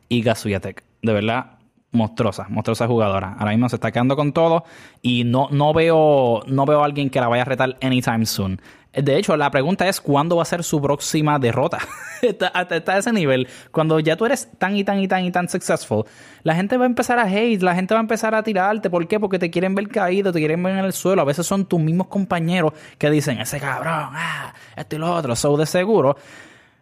Iga 0.09 0.35
Swiatek. 0.35 0.83
De 1.01 1.13
verdad, 1.13 1.56
monstruosa, 1.97 2.45
monstruosa 2.49 2.87
jugadora. 2.87 3.35
Ahora 3.37 3.51
mismo 3.51 3.67
se 3.67 3.75
está 3.75 3.91
quedando 3.91 4.15
con 4.15 4.31
todo 4.31 4.63
y 5.01 5.25
no, 5.25 5.49
no, 5.51 5.73
veo, 5.73 6.41
no 6.47 6.65
veo 6.65 6.81
a 6.81 6.85
alguien 6.85 7.09
que 7.09 7.19
la 7.19 7.27
vaya 7.27 7.41
a 7.41 7.45
retar 7.45 7.75
anytime 7.81 8.25
soon. 8.25 8.61
De 8.93 9.17
hecho, 9.17 9.37
la 9.37 9.51
pregunta 9.51 9.87
es 9.87 10.01
cuándo 10.01 10.37
va 10.37 10.41
a 10.41 10.45
ser 10.45 10.63
su 10.63 10.81
próxima 10.81 11.37
derrota. 11.37 11.77
está, 12.21 12.51
a 12.55 12.97
ese 12.97 13.13
nivel. 13.13 13.47
Cuando 13.71 13.99
ya 13.99 14.15
tú 14.15 14.25
eres 14.25 14.49
tan 14.57 14.75
y 14.75 14.83
tan 14.83 14.99
y 14.99 15.07
tan 15.07 15.23
y 15.23 15.31
tan 15.31 15.47
successful, 15.47 16.05
la 16.41 16.55
gente 16.55 16.77
va 16.77 16.85
a 16.85 16.87
empezar 16.87 17.19
a 17.19 17.25
hate, 17.25 17.61
la 17.61 17.75
gente 17.75 17.93
va 17.93 17.99
a 17.99 18.01
empezar 18.01 18.33
a 18.33 18.41
tirarte. 18.41 18.89
¿Por 18.89 19.07
qué? 19.07 19.19
Porque 19.19 19.37
te 19.37 19.51
quieren 19.51 19.75
ver 19.75 19.87
caído, 19.89 20.31
te 20.31 20.39
quieren 20.39 20.63
ver 20.63 20.77
en 20.77 20.85
el 20.85 20.93
suelo. 20.93 21.21
A 21.21 21.25
veces 21.25 21.45
son 21.45 21.65
tus 21.65 21.79
mismos 21.79 22.07
compañeros 22.07 22.73
que 22.97 23.11
dicen, 23.11 23.39
ese 23.39 23.59
cabrón, 23.59 24.09
ah, 24.13 24.53
esto 24.75 24.95
y 24.95 24.99
lo 24.99 25.13
otro. 25.13 25.35
So, 25.35 25.57
de 25.57 25.67
seguro, 25.67 26.11
o 26.11 26.17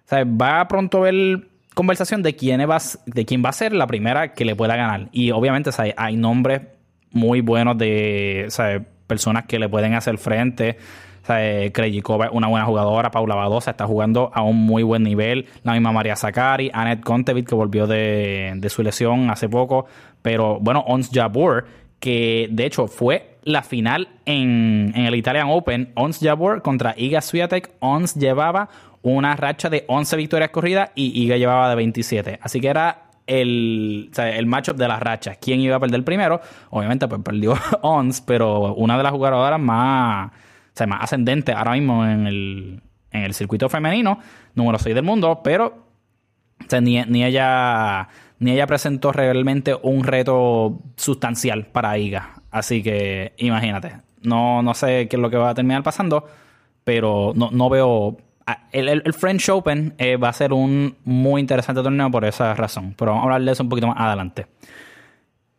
sea, 0.06 0.24
va 0.24 0.62
a 0.62 0.68
pronto 0.68 1.02
ver 1.02 1.50
conversación 1.76 2.24
de 2.24 2.36
quién, 2.36 2.60
va, 2.68 2.80
de 3.06 3.26
quién 3.26 3.46
va 3.46 3.50
a 3.50 3.54
ser 3.54 3.74
la 3.74 3.86
primera 3.86 4.34
que 4.34 4.46
le 4.46 4.56
pueda 4.56 4.76
ganar. 4.76 5.10
Y 5.12 5.30
obviamente 5.30 5.70
hay 5.96 6.18
nombres 6.18 6.62
muy 7.12 7.42
buenos 7.42 7.78
de 7.78 8.48
personas 9.06 9.46
que 9.46 9.60
le 9.60 9.70
pueden 9.70 9.94
hacer 9.94 10.18
frente. 10.18 10.78
Krejcikova 11.26 12.28
es 12.28 12.32
una 12.34 12.48
buena 12.48 12.66
jugadora, 12.66 13.12
Paula 13.12 13.36
Badosa 13.36 13.72
está 13.72 13.88
jugando 13.88 14.32
a 14.34 14.44
un 14.44 14.58
muy 14.58 14.84
buen 14.84 15.04
nivel, 15.04 15.48
la 15.64 15.74
misma 15.74 15.92
María 15.92 16.16
Zakari, 16.16 16.70
Annette 16.74 17.04
Kontevit 17.04 17.48
que 17.48 17.56
volvió 17.56 17.88
de, 17.88 18.60
su 18.70 18.84
lesión 18.84 19.30
hace 19.32 19.50
poco, 19.50 19.88
pero 20.22 20.60
bueno, 20.60 20.84
Ons 20.88 21.10
Jabur, 21.12 21.66
que 22.00 22.48
de 22.52 22.66
hecho 22.66 22.88
fue 22.88 23.38
la 23.44 23.64
final 23.64 24.10
en, 24.26 24.92
en 24.96 25.06
el 25.06 25.16
Italian 25.16 25.48
Open, 25.50 25.92
Ons 25.96 26.20
Jabur 26.22 26.62
contra 26.62 26.94
Iga 26.96 27.22
Swiatek, 27.22 27.72
Ons 27.80 28.16
llevaba 28.16 28.70
una 29.06 29.36
racha 29.36 29.70
de 29.70 29.86
11 29.88 30.18
victorias 30.18 30.50
corridas 30.50 30.90
y 30.96 31.24
Iga 31.24 31.38
llevaba 31.38 31.70
de 31.70 31.76
27. 31.76 32.40
Así 32.42 32.60
que 32.60 32.68
era 32.70 33.04
el, 33.28 34.12
o 34.18 34.22
el 34.22 34.46
matchup 34.48 34.78
de 34.78 34.88
las 34.88 35.00
rachas. 35.00 35.38
¿Quién 35.40 35.60
iba 35.60 35.76
a 35.76 35.80
perder 35.80 36.04
primero? 36.04 36.42
Obviamente, 36.72 37.08
pues 37.08 37.22
perdió 37.22 37.54
Ons, 37.82 38.22
pero 38.22 38.74
una 38.74 38.98
de 38.98 39.04
las 39.04 39.12
jugadoras 39.12 39.60
más, 39.60 40.32
o 40.80 40.88
más 40.88 41.04
ascendentes 41.04 41.56
ahora 41.56 41.74
mismo 41.74 42.04
en 42.04 42.26
el, 42.26 42.82
en 43.12 43.24
el 43.24 43.34
circuito 43.36 43.70
femenino, 43.70 44.20
número 44.56 44.80
6 44.80 44.96
del 44.96 45.04
mundo, 45.04 45.42
pero 45.44 45.86
ni, 46.82 47.24
ella, 47.24 48.08
ni 48.40 48.52
ella 48.54 48.66
presentó 48.66 49.12
realmente 49.12 49.76
un 49.84 50.04
reto 50.04 50.80
sustancial 50.96 51.68
para 51.68 51.96
Iga. 52.00 52.42
Así 52.50 52.82
que 52.82 53.34
imagínate. 53.38 53.98
No, 54.24 54.64
no 54.64 54.74
sé 54.74 55.08
qué 55.08 55.18
es 55.18 55.22
lo 55.22 55.30
que 55.30 55.38
va 55.38 55.52
a 55.52 55.54
terminar 55.54 55.84
pasando, 55.84 56.26
pero 56.84 57.34
no, 57.36 57.52
no 57.52 57.70
veo 57.70 58.18
Ah, 58.48 58.68
el, 58.72 59.02
French 59.14 59.50
Open 59.50 59.96
eh, 59.98 60.18
va 60.18 60.30
a 60.30 60.34
ser 60.34 60.54
un 60.54 60.96
muy 61.04 61.42
interesante 61.42 61.82
torneo 61.82 62.12
por 62.12 62.26
esa 62.26 62.54
razón. 62.54 62.94
Pero 62.98 63.12
vamos 63.12 63.24
a 63.24 63.26
hablar 63.26 63.42
de 63.42 63.52
eso 63.52 63.64
un 63.64 63.70
poquito 63.70 63.88
más 63.88 64.00
adelante. 64.00 64.46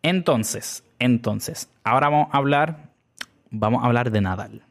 Entonces, 0.03 0.85
entonces, 1.01 1.69
ahora 1.83 2.09
vamos 2.09 2.29
a 2.33 2.37
hablar, 2.37 2.91
vamos 3.51 3.83
a 3.83 3.87
hablar 3.87 4.13
de 4.13 4.21
Nadal. 4.21 4.63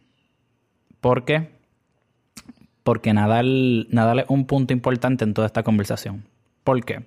¿Por 1.01 1.25
qué? 1.25 1.49
Porque 2.83 3.13
Nadal, 3.13 3.87
Nadal 3.89 4.19
es 4.19 4.25
un 4.29 4.45
punto 4.45 4.71
importante 4.71 5.25
en 5.25 5.33
toda 5.33 5.47
esta 5.47 5.63
conversación. 5.63 6.23
¿Por 6.63 6.85
qué? 6.85 7.03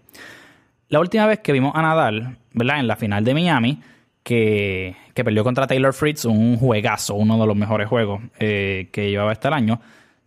La 0.88 1.00
última 1.00 1.27
vez 1.27 1.41
que 1.41 1.53
vimos 1.53 1.73
a 1.75 1.83
Nadal, 1.83 2.37
¿verdad? 2.53 2.81
En 2.81 2.87
la 2.87 2.97
final 2.97 3.25
de 3.25 3.33
Miami, 3.33 3.81
que, 4.23 4.95
que 5.15 5.25
perdió 5.25 5.43
contra 5.43 5.67
Taylor 5.67 5.95
Fritz, 5.95 6.27
un 6.27 6.59
juegazo, 6.59 7.15
uno 7.15 7.38
de 7.41 7.47
los 7.47 7.57
mejores 7.57 7.88
juegos 7.88 8.21
eh, 8.38 8.91
que 8.93 9.09
llevaba 9.09 9.33
este 9.33 9.49
año 9.49 9.81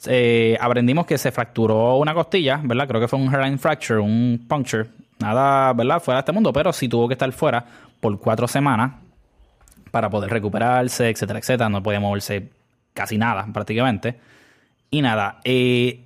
eh, 0.07 0.57
aprendimos 0.59 1.05
que 1.05 1.17
se 1.17 1.31
fracturó 1.31 1.97
una 1.97 2.13
costilla, 2.13 2.59
¿verdad? 2.63 2.87
Creo 2.87 3.01
que 3.01 3.07
fue 3.07 3.19
un 3.19 3.33
hairline 3.33 3.59
fracture, 3.59 3.99
un 3.99 4.45
puncture. 4.47 4.87
Nada, 5.19 5.73
¿verdad? 5.73 6.01
Fuera 6.01 6.17
de 6.17 6.21
este 6.21 6.31
mundo, 6.31 6.51
pero 6.51 6.73
sí 6.73 6.87
tuvo 6.87 7.07
que 7.07 7.13
estar 7.13 7.31
fuera 7.31 7.63
por 7.99 8.19
cuatro 8.19 8.47
semanas 8.47 8.93
para 9.91 10.09
poder 10.09 10.31
recuperarse, 10.31 11.09
etcétera, 11.09 11.39
etcétera. 11.39 11.69
No 11.69 11.83
podía 11.83 11.99
moverse 11.99 12.49
casi 12.93 13.17
nada, 13.17 13.47
prácticamente. 13.53 14.17
Y 14.89 15.01
nada, 15.01 15.39
eh, 15.43 16.01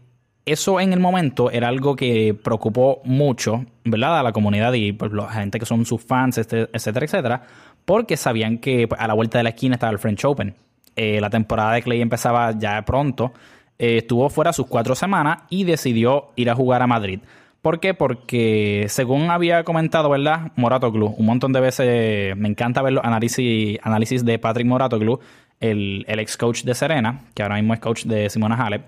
eso 0.45 0.79
en 0.79 0.93
el 0.93 0.99
momento 0.99 1.49
era 1.49 1.69
algo 1.69 1.95
que 1.95 2.33
preocupó 2.33 3.01
mucho, 3.03 3.65
¿verdad? 3.83 4.19
A 4.19 4.23
la 4.23 4.31
comunidad 4.31 4.73
y 4.73 4.91
pues, 4.91 5.11
la 5.11 5.29
gente 5.29 5.57
que 5.57 5.65
son 5.65 5.85
sus 5.85 6.03
fans, 6.03 6.37
este, 6.37 6.69
etcétera, 6.71 7.05
etcétera, 7.05 7.41
porque 7.85 8.17
sabían 8.17 8.57
que 8.59 8.87
pues, 8.87 8.99
a 8.99 9.07
la 9.07 9.13
vuelta 9.13 9.39
de 9.39 9.43
la 9.45 9.49
esquina 9.51 9.75
estaba 9.75 9.91
el 9.91 9.99
French 9.99 10.25
Open. 10.25 10.53
Eh, 10.95 11.19
la 11.19 11.29
temporada 11.29 11.73
de 11.73 11.81
Clay 11.81 12.01
empezaba 12.01 12.51
ya 12.57 12.81
pronto 12.83 13.33
eh, 13.77 13.97
estuvo 13.97 14.29
fuera 14.29 14.53
sus 14.53 14.67
cuatro 14.67 14.95
semanas 14.95 15.39
y 15.49 15.63
decidió 15.65 16.29
ir 16.35 16.49
a 16.49 16.55
jugar 16.55 16.81
a 16.81 16.87
Madrid. 16.87 17.19
¿Por 17.61 17.79
qué? 17.79 17.93
Porque 17.95 18.85
según 18.89 19.31
había 19.31 19.63
comentado, 19.63 20.09
¿verdad? 20.09 20.51
Moratoglu, 20.55 21.15
un 21.17 21.25
montón 21.25 21.51
de 21.51 21.59
veces 21.59 22.37
me 22.37 22.47
encanta 22.47 22.83
ver 22.83 22.93
los 22.93 23.03
análisis, 23.03 23.79
análisis 23.81 24.23
de 24.23 24.37
Patrick 24.37 24.67
Moratoglu, 24.67 25.19
el, 25.59 26.05
el 26.07 26.19
ex 26.19 26.37
coach 26.37 26.63
de 26.63 26.75
Serena, 26.75 27.21
que 27.33 27.41
ahora 27.41 27.55
mismo 27.55 27.73
es 27.73 27.79
coach 27.79 28.03
de 28.03 28.29
Simona 28.29 28.55
Halep, 28.55 28.85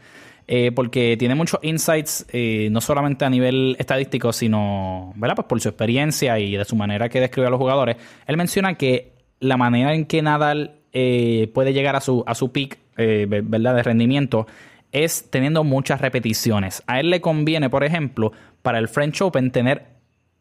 eh, 0.48 0.72
porque 0.72 1.18
tiene 1.18 1.34
muchos 1.34 1.60
insights, 1.64 2.28
eh, 2.32 2.70
no 2.72 2.80
solamente 2.80 3.26
a 3.26 3.32
nivel 3.32 3.76
estadístico, 3.80 4.32
sino, 4.32 5.12
¿verdad? 5.16 5.36
Pues 5.36 5.48
por 5.48 5.60
su 5.60 5.70
experiencia 5.70 6.38
y 6.40 6.56
de 6.56 6.64
su 6.64 6.76
manera 6.76 7.10
que 7.10 7.20
describe 7.20 7.48
a 7.48 7.50
los 7.50 7.60
jugadores. 7.60 7.98
Él 8.28 8.38
menciona 8.38 8.76
que 8.76 9.12
la 9.40 9.58
manera 9.58 9.96
en 9.96 10.06
que 10.06 10.22
Nadal 10.22 10.76
puede 10.94 11.74
llegar 11.74 11.96
a 11.96 12.02
su, 12.02 12.24
a 12.26 12.34
su 12.36 12.52
peak, 12.52 12.78
¿verdad? 12.96 13.76
De 13.76 13.84
rendimiento 13.84 14.48
es 14.92 15.30
teniendo 15.30 15.64
muchas 15.64 16.02
repeticiones. 16.02 16.84
A 16.88 17.00
él 17.00 17.10
le 17.10 17.22
conviene, 17.22 17.70
por 17.70 17.84
ejemplo, 17.84 18.32
para 18.62 18.80
el 18.80 18.88
French 18.88 19.22
Open 19.22 19.52
tener 19.52 19.86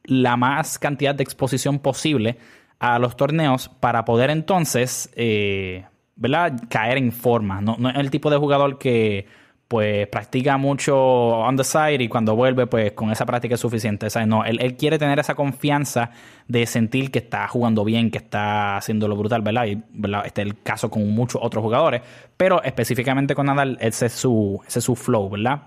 la 0.04 0.36
más 0.36 0.78
cantidad 0.78 1.14
de 1.14 1.22
exposición 1.22 1.78
posible 1.78 2.38
a 2.78 2.98
los 2.98 3.16
torneos 3.16 3.68
para 3.68 4.04
poder 4.04 4.30
entonces, 4.30 5.10
eh, 5.16 5.84
¿verdad? 6.14 6.60
Caer 6.68 6.98
en 6.98 7.12
forma. 7.12 7.60
No, 7.60 7.76
no 7.78 7.90
es 7.90 7.96
el 7.96 8.10
tipo 8.10 8.30
de 8.30 8.36
jugador 8.36 8.78
que 8.78 9.26
pues 9.68 10.06
practica 10.06 10.56
mucho 10.58 10.96
on 10.96 11.56
the 11.56 11.64
side 11.64 12.02
y 12.02 12.08
cuando 12.08 12.36
vuelve, 12.36 12.66
pues 12.66 12.92
con 12.92 13.10
esa 13.10 13.26
práctica 13.26 13.56
es 13.56 13.60
suficiente. 13.60 14.06
No, 14.26 14.44
él, 14.44 14.76
quiere 14.76 14.98
tener 14.98 15.18
esa 15.18 15.34
confianza 15.34 16.10
de 16.46 16.66
sentir 16.66 17.10
que 17.10 17.18
está 17.18 17.48
jugando 17.48 17.84
bien, 17.84 18.10
que 18.10 18.18
está 18.18 18.76
haciéndolo 18.76 19.16
brutal, 19.16 19.42
¿verdad? 19.42 19.66
Y 19.66 19.82
este 20.24 20.42
es 20.42 20.46
el 20.46 20.62
caso 20.62 20.88
con 20.88 21.08
muchos 21.10 21.40
otros 21.42 21.62
jugadores, 21.62 22.02
pero 22.36 22.62
específicamente 22.62 23.34
con 23.34 23.46
Nadal, 23.46 23.76
ese 23.80 24.06
es 24.06 24.12
su, 24.12 24.60
ese 24.66 24.78
es 24.78 24.84
su 24.84 24.94
flow, 24.94 25.30
¿verdad? 25.30 25.62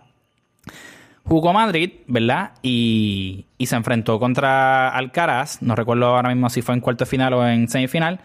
Jugó 1.25 1.51
Madrid, 1.51 1.91
¿verdad? 2.07 2.53
Y, 2.61 3.45
y 3.57 3.65
se 3.65 3.75
enfrentó 3.75 4.17
contra 4.17 4.89
Alcaraz, 4.89 5.61
no 5.61 5.75
recuerdo 5.75 6.05
ahora 6.05 6.29
mismo 6.29 6.49
si 6.49 6.61
fue 6.61 6.73
en 6.73 6.81
cuarto 6.81 7.05
final 7.05 7.33
o 7.33 7.45
en 7.45 7.67
semifinal, 7.67 8.21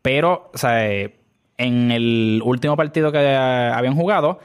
pero, 0.00 0.50
o 0.54 0.58
sea, 0.58 0.88
en 0.88 1.90
el 1.90 2.40
último 2.44 2.76
partido 2.76 3.10
que 3.10 3.18
habían 3.18 3.96
jugado, 3.96 4.38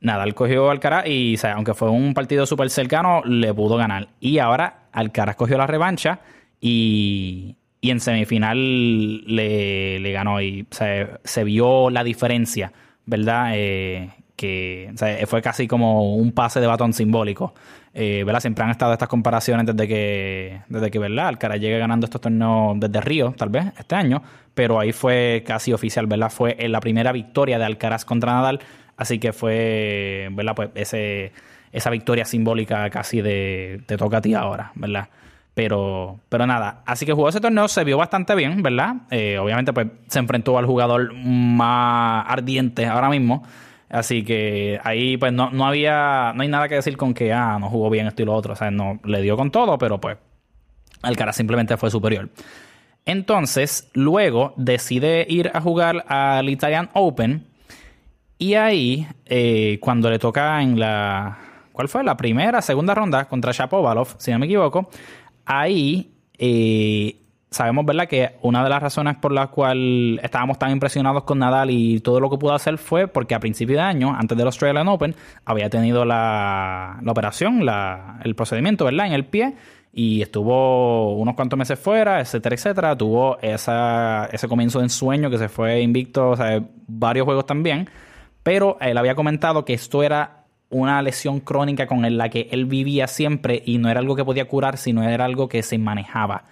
Nadal 0.00 0.34
cogió 0.34 0.70
Alcaraz 0.70 1.06
y, 1.06 1.36
aunque 1.54 1.74
fue 1.74 1.90
un 1.90 2.14
partido 2.14 2.46
súper 2.46 2.70
cercano, 2.70 3.22
le 3.24 3.52
pudo 3.52 3.76
ganar. 3.76 4.08
Y 4.20 4.38
ahora 4.38 4.84
Alcaraz 4.92 5.36
cogió 5.36 5.58
la 5.58 5.66
revancha 5.66 6.20
y, 6.60 7.56
y 7.80 7.90
en 7.90 8.00
semifinal 8.00 9.24
le, 9.26 10.12
ganó 10.12 10.40
y 10.40 10.66
se 10.70 11.44
vio 11.44 11.90
la 11.90 12.04
diferencia, 12.04 12.72
¿verdad? 13.06 13.52
Eh, 13.54 14.10
que 14.36 14.94
fue 15.26 15.42
casi 15.42 15.68
como 15.68 16.14
un 16.14 16.32
pase 16.32 16.60
de 16.60 16.66
batón 16.66 16.94
simbólico. 16.94 17.54
Eh, 17.92 18.22
¿verdad? 18.24 18.40
Siempre 18.40 18.64
han 18.64 18.70
estado 18.70 18.92
estas 18.92 19.08
comparaciones 19.08 19.66
desde 19.66 19.88
que, 19.88 20.60
desde 20.68 20.90
que 20.92 20.98
¿verdad? 21.00 21.26
Alcaraz 21.26 21.58
llegue 21.58 21.76
ganando 21.78 22.06
estos 22.06 22.20
torneos 22.20 22.78
desde 22.78 23.00
Río, 23.00 23.34
tal 23.36 23.48
vez, 23.48 23.66
este 23.76 23.96
año, 23.96 24.22
pero 24.54 24.78
ahí 24.78 24.92
fue 24.92 25.42
casi 25.44 25.72
oficial, 25.72 26.06
¿verdad? 26.06 26.30
Fue 26.30 26.56
la 26.68 26.78
primera 26.80 27.10
victoria 27.10 27.58
de 27.58 27.64
Alcaraz 27.64 28.04
contra 28.04 28.32
Nadal, 28.32 28.60
así 29.00 29.18
que 29.18 29.32
fue, 29.32 30.28
¿verdad? 30.32 30.54
Pues 30.54 30.70
ese, 30.74 31.32
esa 31.72 31.88
victoria 31.88 32.26
simbólica 32.26 32.90
casi 32.90 33.22
de 33.22 33.80
te 33.86 33.96
toca 33.96 34.18
a 34.18 34.20
ti 34.20 34.34
ahora, 34.34 34.72
¿verdad? 34.74 35.08
Pero, 35.54 36.20
pero 36.28 36.46
nada, 36.46 36.82
así 36.84 37.06
que 37.06 37.14
jugó 37.14 37.30
ese 37.30 37.40
torneo, 37.40 37.66
se 37.66 37.82
vio 37.82 37.96
bastante 37.96 38.34
bien, 38.34 38.62
¿verdad? 38.62 38.96
Eh, 39.10 39.38
obviamente, 39.38 39.72
pues 39.72 39.86
se 40.06 40.18
enfrentó 40.18 40.58
al 40.58 40.66
jugador 40.66 41.14
más 41.14 42.26
ardiente 42.28 42.86
ahora 42.86 43.08
mismo. 43.08 43.42
Así 43.88 44.22
que 44.22 44.78
ahí 44.84 45.16
pues 45.16 45.32
no, 45.32 45.50
no 45.50 45.66
había, 45.66 46.32
no 46.34 46.42
hay 46.42 46.48
nada 46.48 46.68
que 46.68 46.74
decir 46.76 46.98
con 46.98 47.14
que, 47.14 47.32
ah, 47.32 47.56
no 47.58 47.70
jugó 47.70 47.88
bien 47.88 48.06
esto 48.06 48.22
y 48.22 48.26
lo 48.26 48.34
otro. 48.34 48.52
O 48.52 48.56
sea, 48.56 48.70
no 48.70 49.00
le 49.02 49.22
dio 49.22 49.36
con 49.36 49.50
todo, 49.50 49.78
pero 49.78 49.98
pues 49.98 50.18
Alcaraz 51.02 51.36
simplemente 51.36 51.76
fue 51.78 51.90
superior. 51.90 52.28
Entonces, 53.06 53.90
luego 53.94 54.52
decide 54.58 55.26
ir 55.28 55.50
a 55.54 55.60
jugar 55.62 56.04
al 56.06 56.50
Italian 56.50 56.90
Open. 56.92 57.49
Y 58.40 58.54
ahí, 58.54 59.06
eh, 59.26 59.78
cuando 59.82 60.08
le 60.08 60.18
toca 60.18 60.62
en 60.62 60.80
la. 60.80 61.36
¿Cuál 61.72 61.88
fue? 61.88 62.02
La 62.02 62.16
primera, 62.16 62.62
segunda 62.62 62.94
ronda 62.94 63.26
contra 63.26 63.52
Shapovalov, 63.52 64.14
si 64.16 64.30
no 64.30 64.38
me 64.38 64.46
equivoco. 64.46 64.88
Ahí 65.44 66.10
eh, 66.38 67.16
sabemos, 67.50 67.84
¿verdad?, 67.84 68.08
que 68.08 68.36
una 68.40 68.64
de 68.64 68.70
las 68.70 68.82
razones 68.82 69.16
por 69.16 69.32
las 69.32 69.50
cuales 69.50 70.24
estábamos 70.24 70.58
tan 70.58 70.70
impresionados 70.70 71.24
con 71.24 71.38
Nadal 71.38 71.70
y 71.70 72.00
todo 72.00 72.18
lo 72.18 72.30
que 72.30 72.38
pudo 72.38 72.54
hacer 72.54 72.78
fue 72.78 73.08
porque 73.08 73.34
a 73.34 73.40
principio 73.40 73.76
de 73.76 73.82
año, 73.82 74.16
antes 74.18 74.38
del 74.38 74.46
Australian 74.46 74.88
Open, 74.88 75.14
había 75.44 75.68
tenido 75.68 76.06
la, 76.06 76.98
la 77.02 77.12
operación, 77.12 77.66
la, 77.66 78.20
el 78.24 78.34
procedimiento, 78.34 78.86
¿verdad?, 78.86 79.06
en 79.06 79.12
el 79.12 79.26
pie 79.26 79.54
y 79.92 80.22
estuvo 80.22 81.14
unos 81.14 81.34
cuantos 81.34 81.58
meses 81.58 81.78
fuera, 81.78 82.20
etcétera, 82.20 82.54
etcétera. 82.54 82.96
Tuvo 82.96 83.38
esa, 83.42 84.30
ese 84.32 84.48
comienzo 84.48 84.78
de 84.78 84.86
ensueño 84.86 85.28
que 85.28 85.36
se 85.36 85.50
fue 85.50 85.82
invicto, 85.82 86.30
o 86.30 86.36
sea, 86.36 86.62
varios 86.86 87.26
juegos 87.26 87.44
también. 87.44 87.86
Pero 88.50 88.78
él 88.80 88.98
había 88.98 89.14
comentado 89.14 89.64
que 89.64 89.74
esto 89.74 90.02
era 90.02 90.42
una 90.70 91.00
lesión 91.02 91.38
crónica 91.38 91.86
con 91.86 92.02
la 92.18 92.28
que 92.30 92.48
él 92.50 92.64
vivía 92.64 93.06
siempre 93.06 93.62
y 93.64 93.78
no 93.78 93.88
era 93.88 94.00
algo 94.00 94.16
que 94.16 94.24
podía 94.24 94.48
curar, 94.48 94.76
sino 94.76 95.08
era 95.08 95.24
algo 95.24 95.48
que 95.48 95.62
se 95.62 95.78
manejaba. 95.78 96.42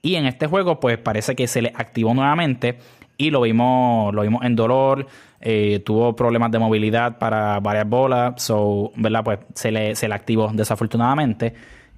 Y 0.00 0.14
en 0.14 0.24
este 0.24 0.46
juego, 0.46 0.80
pues 0.80 0.96
parece 0.96 1.36
que 1.36 1.46
se 1.46 1.60
le 1.60 1.70
activó 1.76 2.14
nuevamente 2.14 2.78
y 3.18 3.28
lo 3.28 3.42
vimos, 3.42 4.14
lo 4.14 4.22
vimos 4.22 4.42
en 4.42 4.56
dolor. 4.56 5.06
Eh, 5.38 5.82
tuvo 5.84 6.16
problemas 6.16 6.50
de 6.50 6.60
movilidad 6.60 7.18
para 7.18 7.60
varias 7.60 7.90
bolas. 7.90 8.42
So, 8.42 8.92
¿verdad? 8.96 9.22
Pues 9.22 9.40
se 9.52 9.70
le, 9.70 9.94
se 9.96 10.08
le 10.08 10.14
activó 10.14 10.50
desafortunadamente. 10.50 11.52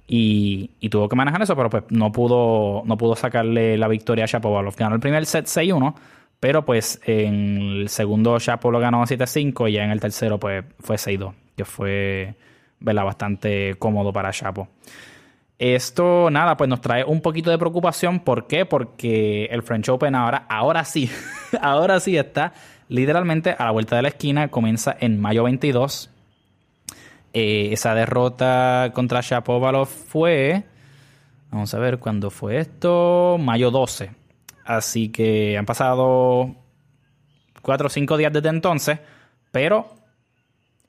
Y, 0.09 0.71
tuvo 0.89 1.07
que 1.07 1.15
manejar 1.15 1.41
eso, 1.41 1.55
pero 1.55 1.69
pues 1.69 1.85
no 1.87 2.11
pudo, 2.11 2.83
no 2.85 2.97
pudo 2.97 3.15
sacarle 3.15 3.77
la 3.77 3.87
victoria 3.87 4.25
a 4.25 4.27
Shapovalov. 4.27 4.75
Ganó 4.75 4.95
el 4.95 4.99
primer 4.99 5.25
set 5.25 5.45
6-1, 5.45 5.95
pero 6.39 6.65
pues 6.65 6.99
en 7.05 7.57
el 7.57 7.89
segundo 7.89 8.37
Shapo 8.39 8.71
lo 8.71 8.79
ganó 8.79 9.03
7-5 9.03 9.69
y 9.69 9.73
ya 9.73 9.83
en 9.83 9.91
el 9.91 9.99
tercero 9.99 10.39
pues 10.39 10.65
fue 10.79 10.97
6-2, 10.97 11.33
que 11.55 11.65
fue 11.65 12.35
¿verdad? 12.79 13.05
bastante 13.05 13.75
cómodo 13.79 14.13
para 14.13 14.31
Chapo. 14.31 14.67
Esto, 15.59 16.29
nada, 16.29 16.55
pues 16.55 16.69
nos 16.69 16.81
trae 16.81 17.03
un 17.03 17.21
poquito 17.21 17.49
de 17.49 17.57
preocupación. 17.57 18.19
¿Por 18.19 18.45
qué? 18.45 18.65
Porque 18.65 19.45
el 19.45 19.63
French 19.63 19.89
Open 19.89 20.13
ahora, 20.13 20.45
ahora 20.49 20.85
sí, 20.85 21.09
ahora 21.61 21.99
sí 21.99 22.15
está 22.15 22.53
literalmente 22.89 23.55
a 23.57 23.65
la 23.65 23.71
vuelta 23.71 23.95
de 23.95 24.03
la 24.03 24.09
esquina. 24.09 24.49
Comienza 24.49 24.95
en 24.99 25.19
mayo 25.19 25.43
22. 25.43 26.11
Eh, 27.33 27.69
esa 27.71 27.95
derrota 27.95 28.91
contra 28.93 29.21
Shapovalov 29.21 29.87
fue. 29.87 30.63
Vamos 31.49 31.73
a 31.73 31.79
ver 31.79 31.97
cuándo 31.97 32.29
fue 32.29 32.59
esto. 32.59 33.37
Mayo 33.39 33.71
12. 33.71 34.11
Así 34.67 35.09
que 35.09 35.57
han 35.57 35.65
pasado 35.65 36.53
4 37.61 37.87
o 37.87 37.89
5 37.89 38.17
días 38.17 38.33
desde 38.33 38.49
entonces. 38.49 38.99
Pero 39.51 39.87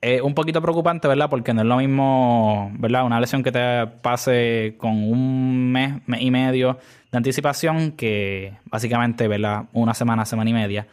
es 0.01 0.21
un 0.21 0.35
poquito 0.35 0.61
preocupante, 0.61 1.07
¿verdad? 1.07 1.29
Porque 1.29 1.53
no 1.53 1.61
es 1.61 1.67
lo 1.67 1.77
mismo, 1.77 2.71
¿verdad? 2.77 3.05
Una 3.05 3.21
lesión 3.21 3.41
que 3.41 3.53
te 3.53 3.87
pase 4.01 4.75
con 4.77 4.91
un 4.91 5.71
mes, 5.71 6.01
mes 6.07 6.21
y 6.21 6.29
medio 6.29 6.77
de 7.09 7.17
anticipación 7.17 7.93
que 7.93 8.57
básicamente, 8.65 9.29
¿verdad? 9.29 9.65
Una 9.71 9.93
semana, 9.93 10.25
semana 10.25 10.49
y 10.49 10.53
media. 10.53 10.87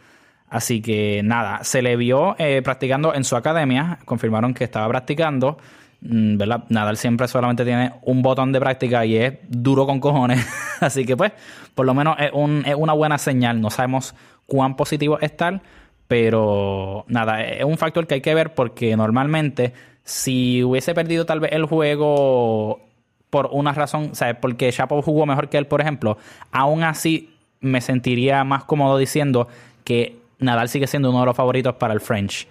Así 0.49 0.81
que 0.81 1.21
nada, 1.25 1.65
se 1.65 1.81
le 1.81 1.97
vio 1.97 2.37
eh, 2.39 2.61
practicando 2.63 3.13
en 3.13 3.25
su 3.25 3.35
academia, 3.35 3.99
confirmaron 4.05 4.53
que 4.53 4.63
estaba 4.63 4.87
practicando, 4.87 5.57
¿verdad? 6.01 6.63
Nadal 6.69 6.97
siempre 6.97 7.27
solamente 7.27 7.65
tiene 7.65 7.93
un 8.03 8.21
botón 8.21 8.51
de 8.51 8.59
práctica 8.59 9.05
y 9.05 9.17
es 9.17 9.33
duro 9.49 9.85
con 9.85 9.99
cojones. 9.99 10.45
Así 10.79 11.05
que 11.05 11.17
pues, 11.17 11.31
por 11.75 11.85
lo 11.85 11.93
menos 11.93 12.15
es, 12.19 12.31
un, 12.33 12.63
es 12.65 12.75
una 12.75 12.93
buena 12.93 13.17
señal. 13.17 13.61
No 13.61 13.69
sabemos 13.69 14.15
cuán 14.45 14.75
positivo 14.75 15.19
es 15.19 15.35
tal, 15.35 15.61
pero 16.07 17.05
nada, 17.07 17.43
es 17.43 17.63
un 17.63 17.77
factor 17.77 18.07
que 18.07 18.15
hay 18.15 18.21
que 18.21 18.35
ver 18.35 18.53
porque 18.53 18.95
normalmente 18.95 19.73
si 20.03 20.63
hubiese 20.63 20.93
perdido 20.93 21.25
tal 21.25 21.39
vez 21.39 21.51
el 21.51 21.65
juego 21.65 22.81
por 23.29 23.49
una 23.51 23.73
razón, 23.73 24.15
¿sabes? 24.15 24.37
Porque 24.39 24.71
Chapo 24.71 25.01
jugó 25.01 25.25
mejor 25.25 25.49
que 25.49 25.57
él, 25.57 25.67
por 25.67 25.81
ejemplo, 25.81 26.17
aún 26.51 26.83
así 26.83 27.33
me 27.59 27.81
sentiría 27.81 28.43
más 28.43 28.63
cómodo 28.63 28.97
diciendo 28.97 29.47
que 29.83 30.17
Nadal 30.39 30.69
sigue 30.69 30.87
siendo 30.87 31.09
uno 31.09 31.21
de 31.21 31.25
los 31.25 31.35
favoritos 31.35 31.75
para 31.75 31.93
el 31.93 31.99
French. 31.99 32.47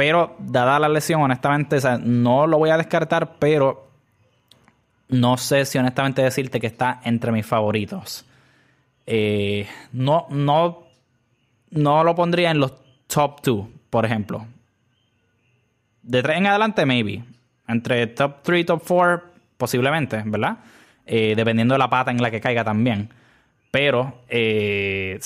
Pero 0.00 0.34
dada 0.38 0.78
la 0.78 0.88
lesión, 0.88 1.20
honestamente, 1.20 1.76
no 2.02 2.46
lo 2.46 2.56
voy 2.56 2.70
a 2.70 2.78
descartar, 2.78 3.34
pero 3.38 3.86
no 5.10 5.36
sé 5.36 5.66
si 5.66 5.76
honestamente 5.76 6.22
decirte 6.22 6.58
que 6.58 6.68
está 6.68 7.02
entre 7.04 7.30
mis 7.32 7.44
favoritos. 7.44 8.24
Eh, 9.04 9.68
no, 9.92 10.26
no 10.30 10.84
no 11.68 12.02
lo 12.02 12.14
pondría 12.14 12.50
en 12.50 12.60
los 12.60 12.72
top 13.08 13.42
2, 13.42 13.66
por 13.90 14.06
ejemplo. 14.06 14.46
De 16.00 16.22
3 16.22 16.38
en 16.38 16.46
adelante, 16.46 16.86
maybe. 16.86 17.22
Entre 17.68 18.06
top 18.06 18.36
3 18.40 18.58
y 18.62 18.64
top 18.64 18.82
4, 18.88 19.22
posiblemente, 19.58 20.22
¿verdad? 20.24 20.60
Eh, 21.04 21.34
dependiendo 21.36 21.74
de 21.74 21.78
la 21.78 21.90
pata 21.90 22.10
en 22.10 22.22
la 22.22 22.30
que 22.30 22.40
caiga 22.40 22.64
también. 22.64 23.10
Pero, 23.70 24.22
eh, 24.30 25.18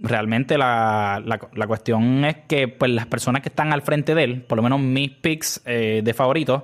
realmente 0.00 0.56
la, 0.58 1.22
la, 1.24 1.66
cuestión 1.66 2.24
es 2.24 2.36
que 2.48 2.68
pues, 2.68 2.90
las 2.90 3.06
personas 3.06 3.42
que 3.42 3.48
están 3.48 3.72
al 3.72 3.82
frente 3.82 4.14
de 4.14 4.24
él, 4.24 4.42
por 4.42 4.56
lo 4.56 4.62
menos 4.62 4.80
mis 4.80 5.10
picks 5.10 5.62
eh, 5.64 6.02
de 6.04 6.14
favoritos, 6.14 6.62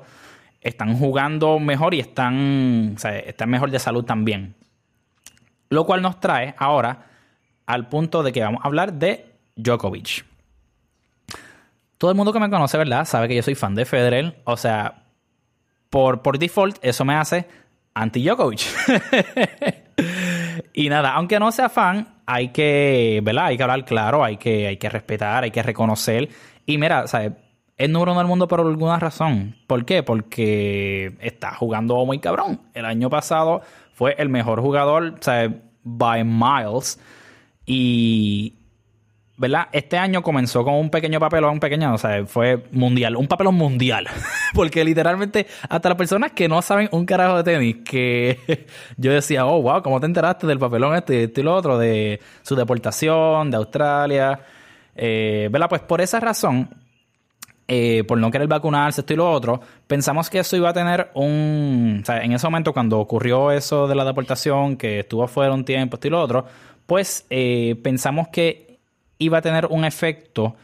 están 0.60 0.96
jugando 0.96 1.58
mejor 1.58 1.94
y 1.94 2.00
están, 2.00 2.96
están 3.02 3.50
mejor 3.50 3.70
de 3.70 3.78
salud 3.78 4.04
también. 4.04 4.54
Lo 5.68 5.84
cual 5.84 6.02
nos 6.02 6.20
trae 6.20 6.54
ahora 6.58 7.06
al 7.66 7.88
punto 7.88 8.22
de 8.22 8.32
que 8.32 8.42
vamos 8.42 8.60
a 8.64 8.68
hablar 8.68 8.94
de 8.94 9.26
Djokovic. 9.56 10.24
Todo 11.98 12.10
el 12.10 12.16
mundo 12.16 12.32
que 12.32 12.40
me 12.40 12.50
conoce, 12.50 12.76
¿verdad? 12.76 13.04
Sabe 13.04 13.28
que 13.28 13.36
yo 13.36 13.42
soy 13.42 13.54
fan 13.54 13.74
de 13.74 13.84
Federer. 13.84 14.40
O 14.44 14.56
sea, 14.56 15.04
por, 15.90 16.22
por 16.22 16.38
default, 16.38 16.78
eso 16.82 17.04
me 17.04 17.14
hace 17.14 17.46
anti-Djokovic. 17.94 18.62
y 20.72 20.88
nada, 20.88 21.12
aunque 21.14 21.38
no 21.38 21.52
sea 21.52 21.68
fan, 21.68 22.13
hay 22.26 22.48
que, 22.48 23.20
¿verdad? 23.22 23.46
Hay 23.46 23.56
que 23.56 23.62
hablar 23.62 23.84
claro, 23.84 24.24
hay 24.24 24.36
que, 24.36 24.66
hay 24.66 24.76
que 24.76 24.88
respetar, 24.88 25.44
hay 25.44 25.50
que 25.50 25.62
reconocer. 25.62 26.28
Y 26.66 26.78
mira, 26.78 27.06
¿sabes? 27.06 27.32
Es 27.76 27.90
número 27.90 28.12
uno 28.12 28.20
del 28.20 28.28
mundo 28.28 28.46
por 28.46 28.60
alguna 28.60 28.98
razón. 28.98 29.56
¿Por 29.66 29.84
qué? 29.84 30.02
Porque 30.02 31.16
está 31.20 31.54
jugando 31.54 32.04
muy 32.06 32.20
cabrón. 32.20 32.60
El 32.72 32.84
año 32.84 33.10
pasado 33.10 33.62
fue 33.94 34.14
el 34.18 34.28
mejor 34.28 34.60
jugador, 34.60 35.16
¿sabes? 35.20 35.50
By 35.82 36.24
miles 36.24 37.00
y, 37.66 38.54
¿verdad? 39.36 39.66
Este 39.72 39.98
año 39.98 40.22
comenzó 40.22 40.62
con 40.64 40.74
un 40.74 40.90
pequeño 40.90 41.18
papelón, 41.18 41.58
pequeño, 41.58 41.94
o 41.94 41.98
sea, 41.98 42.24
fue 42.26 42.64
mundial, 42.70 43.16
un 43.16 43.26
papelón 43.26 43.56
mundial. 43.56 44.06
Porque 44.54 44.84
literalmente, 44.84 45.46
hasta 45.68 45.88
las 45.88 45.98
personas 45.98 46.32
que 46.32 46.48
no 46.48 46.62
saben 46.62 46.88
un 46.92 47.04
carajo 47.04 47.38
de 47.38 47.44
tenis, 47.44 47.76
que 47.84 48.66
yo 48.96 49.12
decía, 49.12 49.46
oh, 49.46 49.60
wow, 49.60 49.82
¿cómo 49.82 49.98
te 50.00 50.06
enteraste 50.06 50.46
del 50.46 50.58
papelón 50.58 50.94
este, 50.94 51.24
este 51.24 51.40
y 51.40 51.44
lo 51.44 51.54
otro, 51.54 51.78
de 51.78 52.20
su 52.42 52.54
deportación, 52.54 53.50
de 53.50 53.56
Australia? 53.56 54.40
Eh, 54.94 55.48
¿Verdad? 55.50 55.68
Pues 55.68 55.82
por 55.82 56.00
esa 56.00 56.20
razón, 56.20 56.68
eh, 57.66 58.04
por 58.04 58.18
no 58.18 58.30
querer 58.30 58.46
vacunarse, 58.46 59.00
esto 59.00 59.14
y 59.14 59.16
lo 59.16 59.30
otro, 59.30 59.60
pensamos 59.88 60.30
que 60.30 60.38
eso 60.38 60.56
iba 60.56 60.68
a 60.68 60.72
tener 60.72 61.10
un. 61.14 62.00
O 62.02 62.06
sea, 62.06 62.22
en 62.22 62.32
ese 62.32 62.46
momento, 62.46 62.72
cuando 62.72 63.00
ocurrió 63.00 63.50
eso 63.50 63.88
de 63.88 63.96
la 63.96 64.04
deportación, 64.04 64.76
que 64.76 65.00
estuvo 65.00 65.24
afuera 65.24 65.52
un 65.52 65.64
tiempo, 65.64 65.96
esto 65.96 66.06
y 66.06 66.10
lo 66.10 66.20
otro, 66.20 66.44
pues 66.86 67.26
eh, 67.30 67.74
pensamos 67.82 68.28
que 68.28 68.73
iba 69.18 69.38
a 69.38 69.42
tener 69.42 69.66
un 69.66 69.84
efecto 69.84 70.56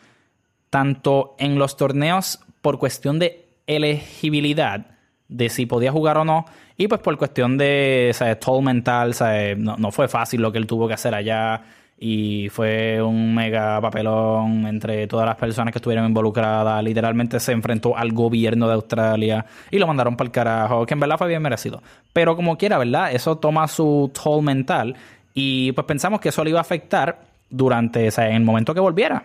tanto 0.71 1.35
en 1.39 1.59
los 1.59 1.77
torneos 1.77 2.41
por 2.63 2.79
cuestión 2.79 3.19
de 3.19 3.47
elegibilidad, 3.67 4.87
de 5.29 5.49
si 5.49 5.67
podía 5.67 5.93
jugar 5.93 6.19
o 6.19 6.25
no. 6.25 6.47
Y 6.77 6.89
pues 6.89 7.01
por 7.01 7.17
cuestión 7.19 7.59
de 7.59 8.15
o 8.19 8.37
toll 8.39 8.65
mental, 8.65 9.15
No, 9.59 9.77
no, 9.77 9.91
fue 9.91 10.09
fácil 10.09 10.41
lo 10.41 10.51
que 10.51 10.59
él 10.59 10.67
tuvo 10.67 10.89
que 10.89 10.95
hacer 10.95 11.15
allá. 11.15 11.63
Y 12.03 12.49
fue 12.49 13.03
un 13.03 13.35
mega 13.35 13.79
papelón 13.79 14.67
entre 14.67 15.07
todas 15.07 15.27
las 15.27 15.37
personas 15.37 15.71
que 15.71 15.79
estuvieron 15.79 16.07
involucradas. 16.07 16.83
Literalmente 16.83 17.39
se 17.39 17.53
enfrentó 17.53 17.95
al 17.95 18.13
gobierno 18.13 18.67
de 18.67 18.75
Australia 18.75 19.45
y 19.71 19.79
lo 19.79 19.87
mandaron 19.87 20.17
para 20.17 20.27
el 20.27 20.33
carajo, 20.33 20.87
que 20.87 20.95
en 20.95 21.01
verdad 21.01 21.19
fue 21.19 21.29
bien 21.29 21.43
merecido. 21.43 21.83
Pero 22.15 22.37
como 22.37 22.57
quiera, 22.57 22.79
¿verdad? 22.79 23.13
Eso 23.13 23.37
toma 23.37 23.69
su 23.69 24.11
toll 24.15 24.43
mental. 24.43 24.97
Y 25.35 25.73
pues 25.73 25.87
pensamos 25.87 26.21
que 26.21 26.31
eso 26.31 26.43
le 26.43 26.51
iba 26.51 26.59
a 26.59 26.63
afectar 26.63 27.30
durante, 27.51 28.09
o 28.09 28.21
en 28.23 28.35
el 28.35 28.45
momento 28.45 28.73
que 28.75 28.81
volviera. 28.81 29.25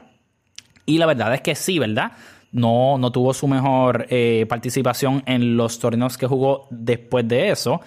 Y 0.85 0.97
la 0.97 1.05
verdad 1.05 1.33
es 1.33 1.41
que 1.41 1.55
sí, 1.55 1.79
¿verdad? 1.79 2.11
no, 2.55 2.97
no 2.97 3.11
tuvo 3.11 3.33
su 3.33 3.47
mejor 3.49 4.07
eh, 4.09 4.45
participación 4.47 5.23
en 5.25 5.57
los 5.57 5.77
torneos 5.77 6.17
que 6.17 6.25
jugó 6.25 6.67
después 6.71 7.27
de 7.27 7.49
eso. 7.49 7.81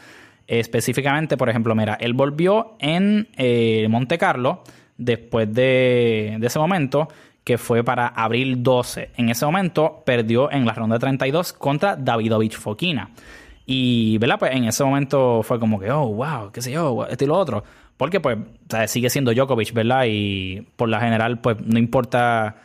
específicamente, 0.47 1.37
por 1.37 1.49
ejemplo, 1.49 1.75
mira, 1.75 1.95
él 2.01 2.13
volvió 2.13 2.77
en 2.79 3.29
eh, 3.37 3.87
Monte 3.91 4.19
Carlo 4.19 4.63
después 4.97 5.53
de, 5.53 6.39
ese 6.41 6.59
momento, 6.59 7.09
que 7.45 7.57
fue 7.57 7.83
para 7.83 8.09
abril 8.09 8.63
12. 8.63 9.11
En 9.17 9.31
ese 9.31 9.47
momento 9.47 10.03
perdió 10.05 10.53
en 10.53 10.67
la 10.67 10.75
ronda 10.75 10.99
32 10.99 11.55
contra 11.55 11.97
Davidovich 11.97 12.57
Fokina. 12.59 13.11
Y, 13.65 14.19
¿verdad? 14.19 14.39
Pues 14.39 14.55
en 14.55 14.65
ese 14.65 14.85
momento 14.85 15.43
fue 15.43 15.59
como 15.59 15.81
que, 15.81 15.91
oh, 15.91 16.09
wow, 16.09 16.51
qué 16.53 16.61
sé 16.61 16.73
yo, 16.73 17.07
esto 17.07 17.25
y 17.25 17.27
lo 17.27 17.39
otro. 17.39 17.65
Porque, 17.99 18.21
pues, 18.21 18.39
sigue 18.87 19.11
siendo 19.11 19.35
Djokovic, 19.35 19.75
¿verdad? 19.75 20.05
Y 20.09 20.63
por 20.77 20.89
la 20.89 21.01
general, 21.01 21.41
pues, 21.41 21.61
no 21.61 21.79
importa 21.79 22.57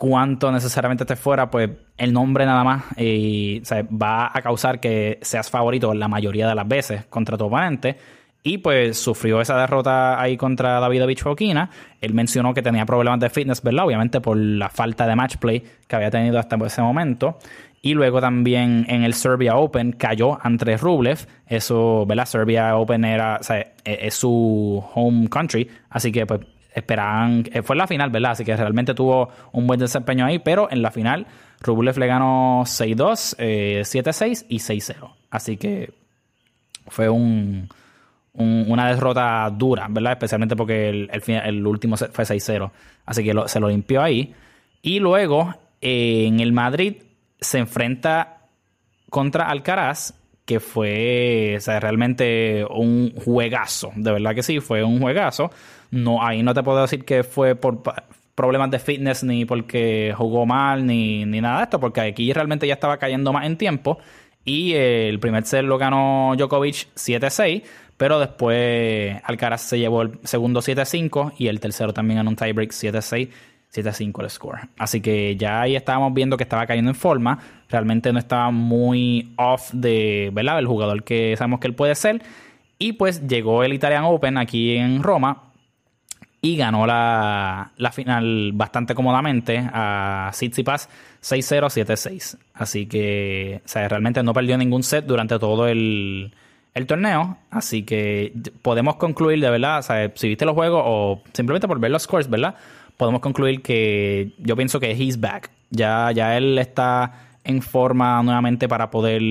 cuánto 0.00 0.50
necesariamente 0.50 1.04
estés 1.04 1.20
fuera, 1.20 1.50
pues 1.50 1.68
el 1.98 2.14
nombre 2.14 2.46
nada 2.46 2.64
más 2.64 2.84
y, 2.96 3.60
va 3.92 4.30
a 4.32 4.40
causar 4.40 4.80
que 4.80 5.18
seas 5.20 5.50
favorito 5.50 5.92
la 5.92 6.08
mayoría 6.08 6.48
de 6.48 6.54
las 6.54 6.66
veces 6.66 7.04
contra 7.04 7.36
tu 7.36 7.44
oponente. 7.44 7.98
Y 8.42 8.58
pues 8.58 8.98
sufrió 8.98 9.40
esa 9.40 9.58
derrota 9.58 10.20
ahí 10.20 10.36
contra 10.36 10.80
Davidovich 10.80 11.22
Fokina. 11.22 11.70
Él 12.00 12.14
mencionó 12.14 12.54
que 12.54 12.62
tenía 12.62 12.86
problemas 12.86 13.20
de 13.20 13.28
fitness, 13.28 13.62
¿verdad? 13.62 13.84
Obviamente 13.84 14.20
por 14.20 14.36
la 14.36 14.70
falta 14.70 15.06
de 15.06 15.14
match 15.14 15.36
play 15.36 15.62
que 15.86 15.96
había 15.96 16.10
tenido 16.10 16.38
hasta 16.38 16.56
ese 16.64 16.80
momento. 16.80 17.38
Y 17.82 17.94
luego 17.94 18.20
también 18.20 18.86
en 18.88 19.04
el 19.04 19.14
Serbia 19.14 19.56
Open 19.56 19.92
cayó 19.92 20.38
ante 20.42 20.76
Rublev. 20.76 21.26
Eso, 21.46 22.06
¿verdad? 22.06 22.24
Serbia 22.24 22.76
Open 22.76 23.04
era, 23.04 23.40
e-, 23.50 23.72
es 23.84 24.14
su 24.14 24.82
home 24.94 25.28
country. 25.28 25.68
Así 25.90 26.10
que 26.10 26.24
pues 26.24 26.40
esperaban, 26.74 27.44
eh, 27.52 27.62
fue 27.62 27.76
la 27.76 27.86
final, 27.86 28.10
¿verdad? 28.10 28.32
Así 28.32 28.44
que 28.44 28.56
realmente 28.56 28.94
tuvo 28.94 29.28
un 29.52 29.66
buen 29.66 29.80
desempeño 29.80 30.24
ahí, 30.24 30.38
pero 30.38 30.70
en 30.70 30.82
la 30.82 30.90
final 30.90 31.26
Rublev 31.60 31.98
le 31.98 32.06
ganó 32.06 32.62
6-2, 32.64 33.36
7-6 33.36 34.42
eh, 34.42 34.46
y 34.48 34.58
6-0. 34.58 35.12
Así 35.30 35.56
que 35.56 35.92
fue 36.86 37.08
un, 37.08 37.68
una 38.34 38.88
derrota 38.88 39.50
dura, 39.50 39.86
¿verdad? 39.90 40.12
Especialmente 40.12 40.56
porque 40.56 40.88
el, 40.88 41.10
el, 41.26 41.66
último 41.66 41.96
fue 41.96 42.24
6-0. 42.24 42.70
Así 43.06 43.24
que 43.24 43.34
se 43.46 43.60
lo 43.60 43.68
limpió 43.68 44.02
ahí. 44.02 44.34
Y 44.82 45.00
luego 45.00 45.54
eh, 45.80 46.26
en 46.26 46.40
el 46.40 46.52
Madrid 46.52 46.96
se 47.40 47.58
enfrenta 47.58 48.46
contra 49.10 49.48
Alcaraz, 49.48 50.14
que 50.44 50.60
fue 50.60 51.58
realmente 51.80 52.64
un 52.70 53.12
juegazo. 53.16 53.92
De 53.96 54.12
verdad 54.12 54.34
que 54.34 54.42
sí, 54.42 54.60
fue 54.60 54.82
un 54.82 55.00
juegazo. 55.00 55.50
No, 55.90 56.24
ahí 56.24 56.42
no 56.42 56.54
te 56.54 56.62
puedo 56.62 56.80
decir 56.82 57.04
que 57.04 57.24
fue 57.24 57.54
por 57.54 57.82
problemas 58.34 58.70
de 58.70 58.78
fitness 58.78 59.22
ni 59.22 59.44
porque 59.44 60.14
jugó 60.16 60.46
mal 60.46 60.86
ni, 60.86 61.24
nada 61.26 61.58
de 61.58 61.64
esto, 61.64 61.78
porque 61.78 62.00
aquí 62.00 62.32
realmente 62.32 62.66
ya 62.66 62.74
estaba 62.74 62.96
cayendo 62.96 63.32
más 63.32 63.44
en 63.44 63.56
tiempo. 63.56 63.98
Y 64.44 64.72
el 64.72 65.20
primer 65.20 65.44
set 65.44 65.62
lo 65.62 65.76
ganó 65.76 66.32
Djokovic 66.36 66.88
7-6, 66.94 67.62
pero 68.00 68.18
después 68.18 69.20
Alcaraz 69.24 69.60
se 69.60 69.78
llevó 69.78 70.00
el 70.00 70.18
segundo 70.24 70.60
7-5 70.60 71.34
y 71.36 71.48
el 71.48 71.60
tercero 71.60 71.92
también 71.92 72.18
en 72.18 72.28
un 72.28 72.34
tiebreak 72.34 72.70
7-6. 72.70 73.28
7-5 73.70 74.22
el 74.22 74.30
score. 74.30 74.60
Así 74.78 75.02
que 75.02 75.36
ya 75.36 75.60
ahí 75.60 75.76
estábamos 75.76 76.14
viendo 76.14 76.38
que 76.38 76.44
estaba 76.44 76.66
cayendo 76.66 76.92
en 76.92 76.94
forma. 76.94 77.38
Realmente 77.68 78.10
no 78.10 78.18
estaba 78.18 78.50
muy 78.50 79.34
off 79.36 79.70
de, 79.74 80.30
¿verdad? 80.32 80.60
El 80.60 80.66
jugador 80.66 81.04
que 81.04 81.36
sabemos 81.36 81.60
que 81.60 81.66
él 81.66 81.74
puede 81.74 81.94
ser. 81.94 82.22
Y 82.78 82.94
pues 82.94 83.28
llegó 83.28 83.64
el 83.64 83.74
Italian 83.74 84.04
Open 84.04 84.38
aquí 84.38 84.78
en 84.78 85.02
Roma 85.02 85.52
y 86.40 86.56
ganó 86.56 86.86
la, 86.86 87.70
final 87.92 88.52
bastante 88.54 88.94
cómodamente 88.94 89.58
a 89.58 90.30
Tsitsipas 90.32 90.88
6-0, 91.22 91.66
7-6. 91.84 92.38
Así 92.54 92.86
que, 92.86 93.60
o 93.62 93.68
sea, 93.68 93.86
realmente 93.90 94.22
no 94.22 94.32
perdió 94.32 94.56
ningún 94.56 94.84
set 94.84 95.04
durante 95.04 95.38
todo 95.38 95.68
el, 95.68 96.32
torneo. 96.86 97.36
Así 97.50 97.82
que 97.82 98.32
podemos 98.62 98.96
concluir 98.96 99.40
de 99.40 99.50
verdad, 99.50 99.84
si 100.14 100.28
viste 100.28 100.44
los 100.44 100.54
juegos 100.54 100.82
o 100.84 101.22
simplemente 101.32 101.68
por 101.68 101.78
ver 101.78 101.90
los 101.90 102.02
scores, 102.02 102.28
¿verdad? 102.28 102.54
Podemos 102.96 103.20
concluir 103.20 103.62
que 103.62 104.32
yo 104.38 104.56
pienso 104.56 104.80
que 104.80 104.90
he's 104.92 105.20
back. 105.20 105.50
Ya, 105.70 106.10
ya 106.12 106.36
él 106.36 106.58
está 106.58 107.12
en 107.44 107.62
forma 107.62 108.22
nuevamente 108.22 108.68
para 108.68 108.90
poder 108.90 109.22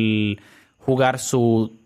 jugar 0.80 1.20
su 1.20 1.78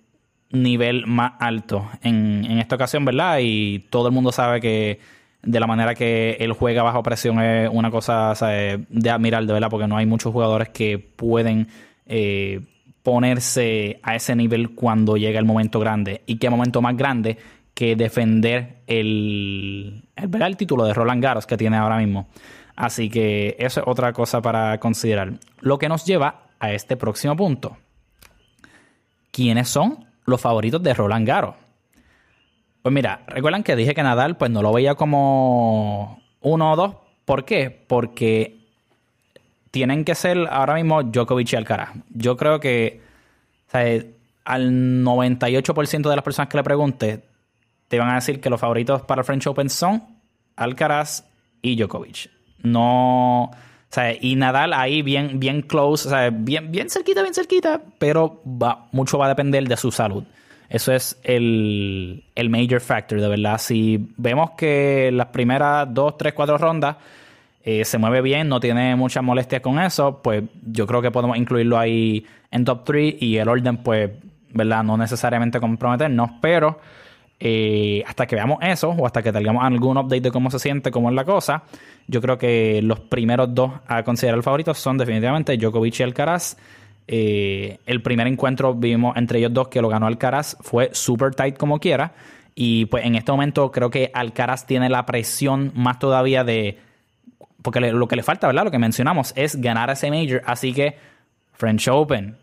nivel 0.52 1.08
más 1.08 1.34
alto 1.40 1.90
en, 2.04 2.46
en 2.46 2.60
esta 2.60 2.76
ocasión, 2.76 3.04
¿verdad? 3.06 3.40
Y 3.42 3.80
todo 3.90 4.08
el 4.08 4.14
mundo 4.14 4.32
sabe 4.32 4.62
que 4.62 5.00
de 5.44 5.60
la 5.60 5.68
manera 5.68 5.94
que 5.94 6.38
él 6.40 6.54
juega 6.54 6.84
bajo 6.84 7.04
presión 7.04 7.42
es 7.42 7.70
una 7.72 7.92
cosa 7.92 8.34
de 8.40 9.10
admirar, 9.10 9.46
de 9.46 9.54
verdad, 9.54 9.70
porque 9.70 9.88
no 9.88 9.98
hay 9.98 10.06
muchos 10.06 10.32
jugadores 10.32 10.70
que 10.70 10.98
pueden 11.00 11.68
eh, 12.06 12.62
ponerse 13.04 14.00
a 14.02 14.16
ese 14.16 14.36
nivel 14.36 14.72
cuando 14.72 15.18
llega 15.18 15.40
el 15.40 15.46
momento 15.46 15.80
grande. 15.80 16.22
Y 16.26 16.38
qué 16.38 16.50
momento 16.50 16.82
más 16.82 16.98
grande 16.98 17.38
que 17.74 17.96
defender 17.96 18.78
el, 18.88 20.04
el, 20.16 20.42
el 20.42 20.58
título 20.58 20.86
de 20.86 20.94
Roland 20.94 21.22
Garros 21.22 21.46
que 21.46 21.58
tiene 21.58 21.78
ahora 21.78 21.98
mismo. 21.98 22.28
Así 22.76 23.10
que 23.10 23.56
eso 23.60 23.82
es 23.82 23.88
otra 23.88 24.14
cosa 24.14 24.42
para 24.42 24.80
considerar. 24.80 25.34
Lo 25.60 25.78
que 25.78 25.90
nos 25.90 26.06
lleva 26.06 26.48
a 26.60 26.72
este 26.72 26.96
próximo 26.98 27.36
punto. 27.36 27.78
¿Quiénes 29.32 29.68
son 29.68 30.06
los 30.26 30.40
favoritos 30.40 30.82
de 30.82 30.94
Roland 30.94 31.28
Garros? 31.28 31.56
Pues 32.82 32.94
mira, 32.94 33.24
recuerdan 33.28 33.64
que 33.64 33.76
dije 33.76 33.94
que 33.94 34.04
Nadal 34.04 34.38
pues 34.38 34.52
no 34.52 34.62
lo 34.62 34.72
veía 34.74 34.96
como 34.96 36.22
uno 36.42 36.72
o 36.72 36.76
dos. 36.76 36.96
¿Por 37.26 37.46
qué? 37.46 37.70
Porque 37.88 38.63
tienen 39.74 40.06
que 40.06 40.14
ser 40.14 40.38
ahora 40.52 40.76
mismo 40.76 41.02
Djokovic 41.02 41.52
y 41.52 41.56
Alcaraz. 41.56 41.90
Yo 42.12 42.38
creo 42.38 42.60
que 42.60 43.02
al 44.46 44.72
98% 45.04 46.10
de 46.10 46.16
las 46.16 46.24
personas 46.24 46.48
que 46.48 46.58
le 46.58 46.64
pregunte 46.64 47.24
te 47.88 47.98
van 47.98 48.12
a 48.12 48.16
decir 48.16 48.40
que 48.40 48.52
los 48.52 48.60
favoritos 48.62 49.02
para 49.02 49.22
el 49.22 49.26
French 49.26 49.48
Open 49.48 49.72
son 49.72 50.04
Alcaraz 50.56 51.26
y 51.64 51.76
Djokovic. 51.76 52.30
No... 52.62 53.46
O 53.46 53.96
sea, 53.96 54.16
y 54.20 54.36
Nadal 54.36 54.74
ahí 54.74 55.02
bien, 55.02 55.40
bien 55.40 55.64
close, 55.64 56.08
o 56.08 56.12
sea, 56.12 56.30
bien, 56.30 56.72
bien 56.72 56.90
cerquita, 56.92 57.22
bien 57.24 57.34
cerquita, 57.34 57.82
pero 57.98 58.42
va, 58.46 58.88
mucho 58.92 59.18
va 59.18 59.26
a 59.26 59.30
depender 59.30 59.68
de 59.68 59.78
su 59.78 59.92
salud. 59.92 60.24
Eso 60.70 60.92
es 60.94 61.20
el, 61.24 62.24
el 62.36 62.50
major 62.52 62.80
factor, 62.80 63.20
de 63.20 63.28
verdad. 63.28 63.58
Si 63.60 64.14
vemos 64.18 64.52
que 64.52 65.12
las 65.12 65.28
primeras 65.28 65.92
dos, 65.92 66.18
tres, 66.18 66.34
cuatro 66.34 66.58
rondas 66.60 66.98
eh, 67.64 67.86
se 67.86 67.98
mueve 67.98 68.22
bien, 68.22 68.50
no 68.50 68.60
tiene 68.60 68.96
muchas 68.96 69.24
molestias 69.24 69.62
con 69.62 69.80
eso, 69.80 70.22
pues 70.22 70.44
yo 70.66 70.86
creo 70.86 71.02
que 71.02 71.12
podemos 71.12 71.38
incluirlo 71.38 71.80
ahí 71.80 72.26
en 72.52 72.66
top 72.66 72.84
3 72.84 73.16
y 73.20 73.38
el 73.38 73.48
orden, 73.48 73.78
pues, 73.78 74.12
¿verdad? 74.54 74.84
No 74.84 74.98
necesariamente 74.98 75.60
comprometernos, 75.60 76.32
pero 76.42 76.80
eh, 77.40 78.04
hasta 78.08 78.26
que 78.26 78.36
veamos 78.36 78.60
eso 78.62 78.90
o 78.90 79.06
hasta 79.06 79.22
que 79.22 79.32
tengamos 79.32 79.64
algún 79.64 79.98
update 79.98 80.22
de 80.22 80.32
cómo 80.32 80.52
se 80.52 80.60
siente, 80.60 80.92
cómo 80.92 81.10
es 81.10 81.16
la 81.16 81.26
cosa, 81.26 81.64
yo 82.08 82.22
creo 82.22 82.38
que 82.38 82.82
los 82.82 83.00
primeros 83.00 83.54
dos 83.54 83.72
a 83.88 84.04
considerar 84.04 84.42
favoritos 84.44 84.78
son 84.78 84.98
definitivamente 84.98 85.58
Djokovic 85.58 86.00
y 86.00 86.04
Alcaraz. 86.04 86.58
Eh, 87.08 87.80
el 87.86 88.02
primer 88.02 88.28
encuentro 88.28 88.74
vimos 88.74 89.18
entre 89.18 89.40
ellos 89.40 89.54
dos 89.54 89.68
que 89.70 89.82
lo 89.82 89.90
ganó 89.90 90.08
Alcaraz. 90.08 90.58
Fue 90.62 90.90
super 90.94 91.34
tight 91.34 91.58
como 91.58 91.80
quiera. 91.80 92.14
Y 92.56 92.86
pues 92.86 93.06
en 93.06 93.16
este 93.16 93.32
momento 93.32 93.72
creo 93.72 93.90
que 93.90 94.12
Alcaraz 94.14 94.66
tiene 94.66 94.90
la 94.90 95.06
presión 95.06 95.72
más 95.76 96.00
todavía 96.00 96.44
de... 96.44 96.78
Porque 97.64 97.80
lo 97.80 98.08
que 98.08 98.16
le 98.16 98.24
falta, 98.24 98.46
¿verdad? 98.46 98.66
Lo 98.66 98.72
que 98.72 98.78
mencionamos 98.78 99.34
es 99.36 99.60
ganar 99.60 99.90
ese 99.90 100.12
major. 100.12 100.44
Así 100.46 100.74
que 100.74 100.98
French 101.54 101.88
Open, 101.88 102.38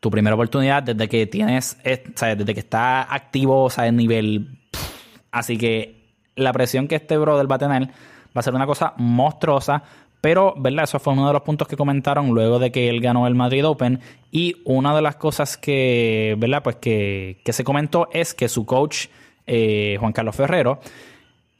tu 0.00 0.10
primera 0.10 0.34
oportunidad 0.34 0.82
desde 0.82 1.08
que 1.08 1.26
tienes, 1.26 1.78
desde 1.84 2.54
que 2.54 2.60
está 2.60 3.02
activo, 3.14 3.64
o 3.64 3.70
sea, 3.70 3.86
el 3.86 3.96
nivel. 3.96 4.58
Así 5.30 5.56
que 5.56 6.14
la 6.34 6.52
presión 6.52 6.88
que 6.88 6.96
este 6.96 7.18
brother 7.18 7.50
va 7.50 7.56
a 7.56 7.58
tener 7.58 7.82
va 8.36 8.40
a 8.40 8.42
ser 8.42 8.54
una 8.54 8.66
cosa 8.66 8.94
monstruosa. 8.96 9.82
Pero, 10.20 10.54
¿verdad? 10.56 10.84
Eso 10.84 10.98
fue 10.98 11.12
uno 11.12 11.28
de 11.28 11.32
los 11.32 11.42
puntos 11.42 11.68
que 11.68 11.76
comentaron 11.76 12.30
luego 12.30 12.58
de 12.58 12.72
que 12.72 12.88
él 12.88 13.00
ganó 13.00 13.26
el 13.26 13.34
Madrid 13.34 13.64
Open. 13.64 14.00
Y 14.32 14.56
una 14.64 14.94
de 14.96 15.02
las 15.02 15.16
cosas 15.16 15.56
que, 15.56 16.34
¿verdad? 16.38 16.62
Pues 16.62 16.76
que, 16.76 17.40
se 17.44 17.62
comentó 17.62 18.08
es 18.12 18.34
que 18.34 18.48
su 18.48 18.66
coach, 18.66 19.06
eh, 19.46 19.96
Juan 20.00 20.12
Carlos 20.12 20.34
Ferrero, 20.34 20.80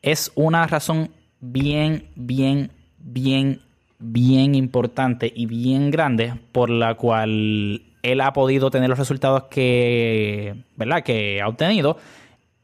es 0.03 0.33
una 0.35 0.67
razón 0.67 1.11
bien, 1.41 2.09
bien, 2.17 2.71
bien, 2.99 3.61
bien 3.99 4.55
importante 4.55 5.33
y 5.35 5.47
bien 5.47 5.91
grande 5.91 6.35
por 6.53 6.71
la 6.71 6.95
cual 6.95 7.83
él 8.03 8.21
ha 8.21 8.33
podido 8.33 8.71
tener 8.71 8.89
los 8.89 8.99
resultados 8.99 9.45
que, 9.45 10.55
¿verdad? 10.77 11.03
que 11.03 11.41
ha 11.43 11.49
obtenido 11.49 11.97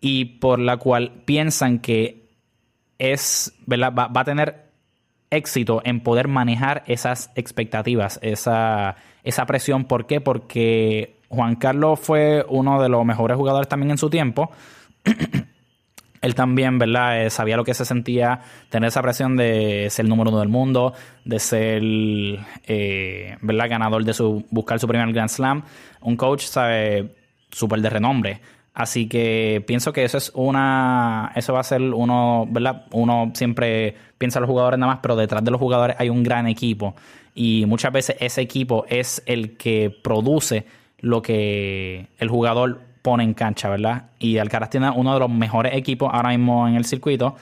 y 0.00 0.24
por 0.24 0.58
la 0.58 0.76
cual 0.76 1.22
piensan 1.24 1.78
que 1.78 2.28
es, 2.98 3.56
¿verdad? 3.66 3.92
Va, 3.96 4.08
va 4.08 4.20
a 4.20 4.24
tener 4.24 4.64
éxito 5.30 5.82
en 5.84 6.00
poder 6.00 6.28
manejar 6.28 6.84
esas 6.86 7.30
expectativas, 7.34 8.18
esa, 8.22 8.96
esa 9.22 9.46
presión. 9.46 9.84
¿Por 9.84 10.06
qué? 10.06 10.20
Porque 10.20 11.16
Juan 11.28 11.56
Carlos 11.56 12.00
fue 12.00 12.44
uno 12.48 12.80
de 12.80 12.88
los 12.88 13.04
mejores 13.04 13.36
jugadores 13.36 13.68
también 13.68 13.90
en 13.90 13.98
su 13.98 14.10
tiempo. 14.10 14.50
él 16.24 16.34
también, 16.34 16.78
¿verdad? 16.78 17.24
Eh, 17.24 17.30
sabía 17.30 17.56
lo 17.56 17.64
que 17.64 17.74
se 17.74 17.84
sentía 17.84 18.40
tener 18.70 18.88
esa 18.88 19.02
presión 19.02 19.36
de 19.36 19.88
ser 19.90 20.06
el 20.06 20.08
número 20.08 20.30
uno 20.30 20.40
del 20.40 20.48
mundo, 20.48 20.94
de 21.24 21.38
ser, 21.38 21.82
eh, 22.66 23.36
¿verdad? 23.42 23.68
Ganador 23.68 24.04
de 24.04 24.14
su, 24.14 24.44
buscar 24.50 24.80
su 24.80 24.88
primer 24.88 25.12
Grand 25.12 25.28
Slam. 25.28 25.62
Un 26.00 26.16
coach, 26.16 26.44
¿sabe? 26.44 27.14
Súper 27.50 27.80
de 27.80 27.90
renombre. 27.90 28.40
Así 28.72 29.06
que 29.06 29.62
pienso 29.66 29.92
que 29.92 30.02
eso 30.04 30.18
es 30.18 30.32
una, 30.34 31.30
eso 31.36 31.52
va 31.52 31.60
a 31.60 31.64
ser 31.64 31.80
uno, 31.80 32.46
¿verdad? 32.50 32.86
Uno 32.92 33.30
siempre 33.34 33.94
piensa 34.18 34.38
en 34.38 34.42
los 34.42 34.50
jugadores 34.50 34.80
nada 34.80 34.94
más, 34.94 35.00
pero 35.02 35.16
detrás 35.16 35.44
de 35.44 35.50
los 35.50 35.60
jugadores 35.60 35.94
hay 35.98 36.08
un 36.08 36.22
gran 36.22 36.46
equipo. 36.48 36.96
Y 37.34 37.66
muchas 37.66 37.92
veces 37.92 38.16
ese 38.18 38.40
equipo 38.40 38.86
es 38.88 39.22
el 39.26 39.56
que 39.56 39.94
produce 40.02 40.66
lo 41.00 41.20
que 41.20 42.08
el 42.18 42.28
jugador 42.28 42.80
pone 43.04 43.22
en 43.22 43.34
cancha, 43.34 43.68
¿verdad? 43.68 44.04
Y 44.18 44.38
Alcaraz 44.38 44.70
tiene 44.70 44.88
uno 44.88 45.12
de 45.12 45.20
los 45.20 45.28
mejores 45.28 45.74
equipos 45.74 46.08
ahora 46.10 46.30
mismo 46.30 46.66
en 46.66 46.74
el 46.74 46.86
circuito. 46.86 47.36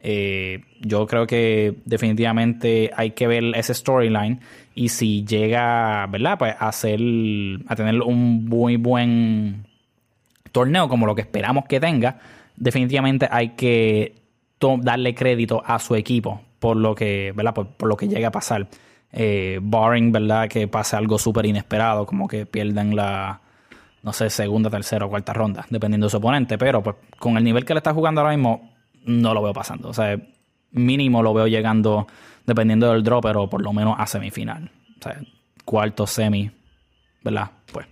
Eh, 0.00 0.60
yo 0.80 1.08
creo 1.08 1.26
que 1.26 1.74
definitivamente 1.84 2.92
hay 2.94 3.10
que 3.10 3.26
ver 3.26 3.42
ese 3.56 3.74
storyline 3.74 4.38
y 4.76 4.90
si 4.90 5.24
llega, 5.24 6.06
¿verdad? 6.06 6.38
Pues 6.38 6.54
a 6.56 6.68
hacer, 6.68 7.00
a 7.66 7.74
tener 7.74 8.00
un 8.00 8.44
muy 8.44 8.76
buen 8.76 9.66
torneo 10.52 10.88
como 10.88 11.04
lo 11.04 11.16
que 11.16 11.22
esperamos 11.22 11.64
que 11.64 11.80
tenga, 11.80 12.20
definitivamente 12.56 13.28
hay 13.28 13.50
que 13.50 14.14
darle 14.60 15.16
crédito 15.16 15.64
a 15.66 15.80
su 15.80 15.96
equipo 15.96 16.42
por 16.60 16.76
lo 16.76 16.94
que, 16.94 17.32
¿verdad? 17.34 17.54
Por, 17.54 17.88
lo 17.88 17.96
que 17.96 18.06
llega 18.06 18.28
a 18.28 18.32
pasar. 18.32 18.68
Eh, 19.10 19.58
barring, 19.60 20.12
¿verdad? 20.12 20.48
Que 20.48 20.68
pase 20.68 20.94
algo 20.94 21.18
súper 21.18 21.44
inesperado, 21.46 22.06
como 22.06 22.28
que 22.28 22.46
pierdan 22.46 22.94
la, 22.94 23.40
no 24.02 24.12
sé, 24.12 24.30
segunda, 24.30 24.70
tercera 24.70 25.06
o 25.06 25.08
cuarta 25.08 25.32
ronda, 25.32 25.66
dependiendo 25.70 26.06
de 26.06 26.10
su 26.10 26.16
oponente. 26.18 26.58
Pero 26.58 26.82
pues 26.82 26.96
con 27.18 27.36
el 27.36 27.44
nivel 27.44 27.64
que 27.64 27.74
le 27.74 27.78
está 27.78 27.92
jugando 27.92 28.20
ahora 28.20 28.34
mismo, 28.34 28.70
no 29.04 29.34
lo 29.34 29.42
veo 29.42 29.52
pasando. 29.52 29.88
O 29.88 29.94
sea, 29.94 30.16
mínimo 30.70 31.22
lo 31.22 31.34
veo 31.34 31.46
llegando, 31.46 32.06
dependiendo 32.46 32.92
del 32.92 33.02
draw, 33.02 33.20
pero 33.20 33.48
por 33.48 33.62
lo 33.62 33.72
menos 33.72 33.96
a 33.98 34.06
semifinal. 34.06 34.70
O 34.98 35.02
sea, 35.02 35.20
cuarto, 35.64 36.06
semi, 36.06 36.50
¿verdad? 37.22 37.50
Pues. 37.72 37.86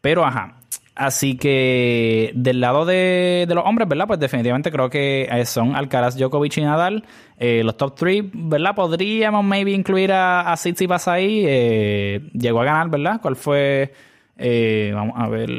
Pero 0.00 0.24
ajá. 0.24 0.56
Así 0.94 1.38
que 1.38 2.32
del 2.34 2.60
lado 2.60 2.84
de, 2.84 3.46
los 3.48 3.64
hombres, 3.64 3.88
¿verdad? 3.88 4.06
Pues 4.06 4.20
definitivamente 4.20 4.70
creo 4.70 4.90
que 4.90 5.22
eh, 5.22 5.46
son 5.46 5.74
Alcaraz, 5.74 6.18
Djokovic 6.18 6.58
y 6.58 6.60
Nadal. 6.60 7.04
Eh, 7.38 7.62
los 7.64 7.78
top 7.78 7.94
3, 7.96 8.24
¿verdad? 8.34 8.74
Podríamos 8.74 9.42
maybe 9.42 9.70
incluir 9.70 10.12
a, 10.12 10.52
a 10.52 10.54
Tsitsipas 10.54 11.08
ahí. 11.08 11.44
Eh, 11.46 12.28
llegó 12.34 12.60
a 12.60 12.64
ganar, 12.64 12.90
¿verdad? 12.90 13.20
¿Cuál 13.22 13.36
fue 13.36 13.94
eh, 14.42 14.90
vamos 14.92 15.14
a 15.16 15.28
ver 15.28 15.50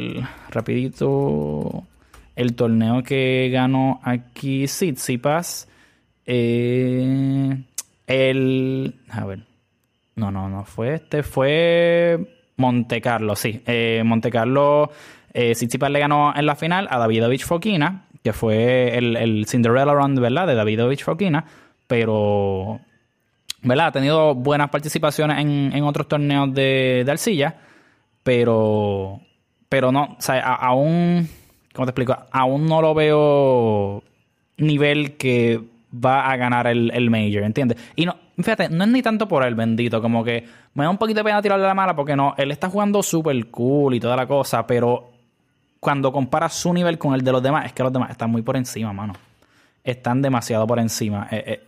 rapidito 0.50 1.86
el 2.36 2.56
torneo 2.56 3.02
que 3.04 3.50
ganó 3.52 4.02
aquí 4.04 4.66
Tsitsipas. 4.66 5.70
Eh, 6.26 7.64
el... 8.08 8.96
A 9.10 9.26
ver. 9.26 9.40
No, 10.16 10.32
no, 10.32 10.50
no 10.50 10.66
fue 10.66 10.96
este. 10.96 11.24
Fue 11.24 12.20
Monte 12.58 13.02
Carlo, 13.02 13.36
sí. 13.36 13.62
Eh, 13.66 14.02
Monte 14.06 14.30
Carlo, 14.30 14.92
eh, 15.34 15.54
le 15.90 16.00
ganó 16.00 16.34
en 16.36 16.46
la 16.46 16.56
final 16.56 16.88
a 16.92 17.00
Davidovich 17.00 17.46
Fokina, 17.46 18.06
que 18.24 18.34
fue 18.34 18.98
el, 18.98 19.16
el 19.16 19.46
Cinderella 19.48 19.94
Run, 19.94 20.16
¿verdad? 20.16 20.48
De 20.48 20.56
Davidovich 20.56 21.04
Fokina. 21.04 21.46
Pero, 21.88 22.80
¿verdad? 23.62 23.88
Ha 23.88 23.92
tenido 23.92 24.36
buenas 24.36 24.70
participaciones 24.70 25.40
en, 25.40 25.72
en 25.74 25.84
otros 25.84 26.08
torneos 26.08 26.54
de, 26.54 27.04
de 27.06 27.12
arcilla 27.12 27.56
pero, 28.24 29.22
pero 29.70 29.92
no, 29.92 30.16
o 30.18 30.22
sea, 30.22 30.40
aún, 30.56 31.30
¿cómo 31.74 31.86
te 31.86 31.92
explico? 31.92 32.18
Aún 32.32 32.66
no 32.66 32.82
lo 32.82 32.94
veo 32.94 34.04
nivel 34.58 35.18
que 35.18 35.62
va 35.94 36.32
a 36.32 36.38
ganar 36.38 36.68
el, 36.68 36.92
el 36.94 37.10
Major, 37.10 37.44
¿entiendes? 37.44 37.78
Y 37.96 38.06
no, 38.06 38.16
fíjate, 38.38 38.70
no 38.70 38.84
es 38.84 38.90
ni 38.90 39.02
tanto 39.02 39.28
por 39.28 39.46
el 39.46 39.56
bendito, 39.56 40.02
como 40.02 40.24
que 40.24 40.46
me 40.74 40.84
da 40.84 40.90
un 40.90 40.98
poquito 40.98 41.20
de 41.20 41.26
pena 41.26 41.42
tirarle 41.42 41.66
la 41.66 41.74
mala 41.74 41.96
porque 41.96 42.16
no, 42.16 42.34
él 42.38 42.52
está 42.52 42.70
jugando 42.70 43.04
súper 43.04 43.48
cool 43.48 43.94
y 43.94 44.00
toda 44.00 44.16
la 44.16 44.26
cosa, 44.26 44.66
pero 44.66 45.12
cuando 45.80 46.12
comparas 46.12 46.54
su 46.54 46.74
nivel 46.74 46.98
con 46.98 47.14
el 47.14 47.24
de 47.24 47.32
los 47.32 47.44
demás, 47.44 47.66
es 47.66 47.74
que 47.74 47.84
los 47.84 47.92
demás 47.92 48.10
están 48.10 48.32
muy 48.32 48.42
por 48.42 48.56
encima, 48.56 48.94
mano. 48.94 49.14
Están 49.84 50.22
demasiado 50.22 50.66
por 50.66 50.80
encima. 50.80 51.28
Eh, 51.30 51.44
eh, 51.46 51.64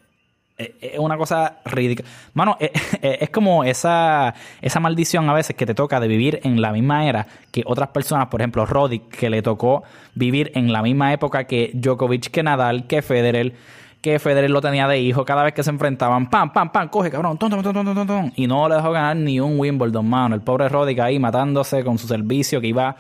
es 0.58 1.00
una 1.00 1.18
cosa 1.18 1.58
ridícula. 1.66 2.08
Mano, 2.34 2.58
eh, 2.60 2.72
eh, 3.02 3.18
es, 3.22 3.30
como 3.30 3.64
esa, 3.64 4.34
esa 4.62 4.80
maldición 4.80 5.30
a 5.30 5.34
veces 5.34 5.56
que 5.56 5.66
te 5.66 5.74
toca 5.74 6.00
de 6.00 6.08
vivir 6.08 6.40
en 6.44 6.62
la 6.62 6.72
misma 6.72 7.08
era 7.08 7.28
que 7.52 7.64
otras 7.66 7.90
personas, 7.90 8.28
por 8.28 8.42
ejemplo, 8.42 8.66
Roddick, 8.66 9.10
que 9.10 9.30
le 9.30 9.42
tocó 9.42 9.84
vivir 10.14 10.52
en 10.56 10.72
la 10.72 10.82
misma 10.82 11.12
época 11.14 11.46
que 11.46 11.72
Djokovic, 11.74 12.32
que 12.32 12.44
Nadal, 12.44 12.88
que 12.88 13.02
Federer, 13.02 13.54
que 14.02 14.20
Federer 14.20 14.50
lo 14.50 14.62
tenía 14.62 14.88
de 14.88 15.00
hijo 15.00 15.26
cada 15.26 15.44
vez 15.44 15.54
que 15.54 15.64
se 15.64 15.72
enfrentaban. 15.72 16.30
Pam, 16.30 16.54
pam, 16.54 16.72
pam, 16.72 16.88
coge, 16.90 17.12
cabrón, 17.12 17.38
ton, 17.38 17.50
ton, 17.50 17.64
ton, 17.64 18.08
ton, 18.08 18.34
y 18.36 18.48
no 18.48 18.70
le 18.70 18.76
dejó 18.76 18.92
ganar 18.92 19.18
ni 19.18 19.40
un 19.40 19.60
Wimbledon, 19.60 20.08
mano. 20.08 20.36
El 20.36 20.42
pobre 20.42 20.70
Roddick 20.70 21.00
ahí 21.00 21.20
matándose 21.20 21.84
con 21.84 21.98
su 21.98 22.08
servicio 22.08 22.62
que 22.62 22.68
iba 22.68 22.96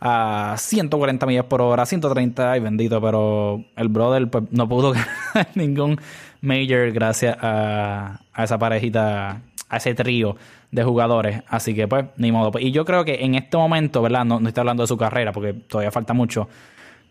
a 0.00 0.54
140 0.56 1.26
millas 1.26 1.44
por 1.46 1.60
hora, 1.60 1.84
130, 1.84 2.52
ay 2.52 2.60
bendito, 2.60 3.00
pero 3.00 3.64
el 3.76 3.88
brother 3.88 4.28
pues, 4.28 4.44
no 4.50 4.68
pudo 4.68 4.92
ganar 4.92 5.08
ningún 5.54 6.00
major 6.40 6.90
gracias 6.92 7.36
a, 7.40 8.20
esa 8.36 8.58
parejita, 8.58 9.40
a 9.68 9.76
ese 9.76 9.94
trío 9.94 10.36
de 10.70 10.84
jugadores. 10.84 11.42
Así 11.48 11.74
que 11.74 11.88
pues, 11.88 12.06
ni 12.16 12.32
modo. 12.32 12.58
Y 12.58 12.70
yo 12.72 12.84
creo 12.84 13.04
que 13.04 13.24
en 13.24 13.34
este 13.34 13.56
momento, 13.56 14.02
¿verdad? 14.02 14.24
No, 14.24 14.40
no 14.40 14.48
estoy 14.48 14.62
hablando 14.62 14.82
de 14.82 14.86
su 14.86 14.96
carrera 14.96 15.32
porque 15.32 15.52
todavía 15.52 15.90
falta 15.90 16.14
mucho. 16.14 16.48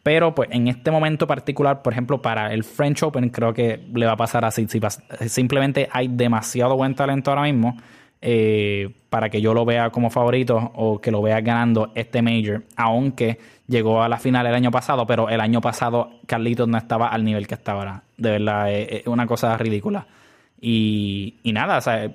Pero 0.04 0.34
pues 0.34 0.48
en 0.54 0.70
este 0.70 0.90
momento 0.90 1.28
particular, 1.28 1.82
por 1.82 1.92
ejemplo, 1.92 2.22
para 2.22 2.54
el 2.54 2.64
French 2.64 3.04
Open, 3.04 3.30
creo 3.30 3.54
que 3.54 3.82
le 3.94 4.06
va 4.06 4.14
a 4.14 4.18
pasar 4.18 4.46
así. 4.46 4.66
Simplemente 5.28 5.90
hay 5.92 6.08
demasiado 6.08 6.78
buen 6.78 6.96
talento 6.96 7.30
ahora 7.30 7.44
mismo 7.44 7.78
eh, 8.22 8.90
para 9.10 9.30
que 9.30 9.42
yo 9.42 9.54
lo 9.54 9.64
vea 9.66 9.90
como 9.90 10.10
favorito 10.10 10.72
o 10.76 11.00
que 11.00 11.12
lo 11.12 11.22
vea 11.22 11.40
ganando 11.42 11.92
este 11.96 12.22
Major, 12.22 12.64
aunque 12.76 13.38
llegó 13.68 14.02
a 14.02 14.10
la 14.10 14.18
final 14.18 14.46
el 14.48 14.56
año 14.56 14.72
pasado, 14.72 15.06
pero 15.06 15.30
el 15.30 15.40
año 15.40 15.62
pasado 15.62 16.12
Carlitos 16.26 16.68
no 16.68 16.78
estaba 16.78 17.10
al 17.10 17.24
nivel 17.24 17.48
que 17.48 17.56
está 17.56 17.74
ahora. 17.74 18.04
De 18.18 18.32
verdad, 18.32 18.72
es, 18.72 19.06
una 19.08 19.28
cosa 19.28 19.56
ridícula. 19.58 20.08
Y, 20.60 21.36
nada, 21.46 21.78
o 21.78 21.82
sea, 21.82 22.12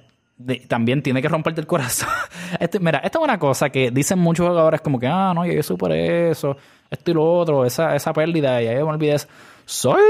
también 0.67 1.03
tiene 1.03 1.23
que 1.23 1.29
romperte 1.29 1.61
el 1.61 1.67
corazón. 1.67 2.09
Este, 2.61 2.79
mira, 2.79 2.99
esto 2.99 3.19
es 3.19 3.25
una 3.25 3.39
cosa 3.39 3.71
que 3.71 3.91
dicen 3.91 4.19
muchos 4.19 4.47
jugadores 4.47 4.83
como 4.83 5.01
que, 5.01 5.07
ah, 5.07 5.33
no, 5.35 5.47
yo 5.47 5.79
por 5.79 5.91
eso, 5.91 6.55
esto 6.91 7.11
y 7.11 7.15
lo 7.15 7.25
otro, 7.25 7.65
esa, 7.65 7.97
esa 7.97 8.13
pérdida, 8.13 8.61
y 8.61 8.67
ahí 8.67 8.77
me 8.77 8.83
olvidé 8.83 9.17
Soy, 9.65 10.03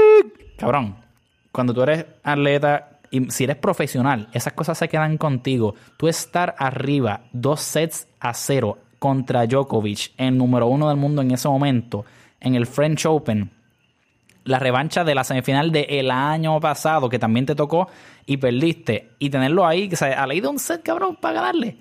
cabrón, 0.57 0.97
cuando 1.53 1.73
tú 1.73 1.83
eres 1.83 2.05
atleta 2.21 2.92
y 3.13 3.29
si 3.29 3.43
eres 3.43 3.57
profesional, 3.57 4.27
esas 4.33 4.53
cosas 4.53 4.75
se 4.75 4.89
quedan 4.89 5.19
contigo. 5.19 5.75
Tú 5.97 6.07
estar 6.07 6.55
arriba 6.57 7.21
dos 7.31 7.61
sets 7.61 8.07
a 8.19 8.33
cero 8.33 8.79
contra 8.97 9.45
Djokovic, 9.45 10.13
el 10.17 10.35
número 10.35 10.65
uno 10.65 10.89
del 10.89 10.97
mundo 10.97 11.21
en 11.21 11.29
ese 11.29 11.47
momento, 11.47 12.05
en 12.39 12.55
el 12.55 12.65
French 12.65 13.05
Open, 13.05 13.51
la 14.45 14.57
revancha 14.57 15.03
de 15.03 15.13
la 15.13 15.23
semifinal 15.23 15.71
del 15.71 16.09
año 16.09 16.59
pasado, 16.59 17.07
que 17.07 17.19
también 17.19 17.45
te 17.45 17.53
tocó 17.53 17.87
y 18.25 18.37
perdiste, 18.37 19.11
y 19.19 19.29
tenerlo 19.29 19.67
ahí, 19.67 19.87
que 19.89 19.95
se 19.95 20.05
ha 20.05 20.25
leído 20.25 20.49
un 20.49 20.57
set, 20.57 20.81
cabrón, 20.81 21.15
para 21.15 21.35
ganarle, 21.35 21.77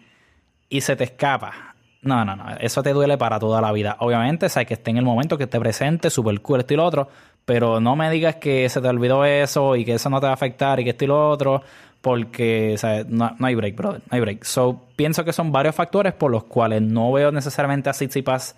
y 0.69 0.83
se 0.83 0.97
te 0.97 1.05
escapa. 1.05 1.77
No, 2.03 2.27
no, 2.27 2.37
no, 2.37 2.45
eso 2.61 2.83
te 2.83 2.93
duele 2.93 3.17
para 3.17 3.39
toda 3.39 3.63
la 3.63 3.73
vida. 3.73 3.97
Obviamente, 4.01 4.51
sabes 4.51 4.69
que 4.69 4.75
esté 4.75 4.91
en 4.91 4.99
el 4.99 5.05
momento, 5.05 5.39
que 5.39 5.45
esté 5.45 5.59
presente, 5.59 6.11
super 6.11 6.39
cool, 6.43 6.61
esto 6.61 6.75
y 6.75 6.77
lo 6.77 6.85
otro, 6.85 7.09
pero 7.45 7.81
no 7.81 7.97
me 7.97 8.11
digas 8.11 8.37
que 8.37 8.69
se 8.69 8.81
te 8.81 8.89
olvidó 8.89 9.25
eso 9.25 9.77
y 9.77 9.85
que 9.85 9.95
eso 9.95 10.11
no 10.11 10.21
te 10.21 10.27
va 10.27 10.31
a 10.31 10.35
afectar 10.35 10.79
y 10.81 10.85
que 10.85 10.91
esto 10.91 11.05
y 11.05 11.09
lo 11.09 11.31
otro, 11.31 11.63
porque 12.01 12.77
No, 13.09 13.35
hay 13.41 13.55
break, 13.55 13.77
brother, 13.77 14.01
no 14.01 14.15
hay 14.15 14.21
break. 14.21 14.45
So, 14.45 14.83
pienso 14.97 15.25
que 15.25 15.33
son 15.33 15.53
varios 15.53 15.75
factores 15.75 16.13
por 16.13 16.31
los 16.31 16.45
cuales 16.45 16.83
no 16.83 17.11
veo 17.13 17.33
necesariamente 17.33 17.91
a 17.91 17.93
Tsitsipas 17.93 18.57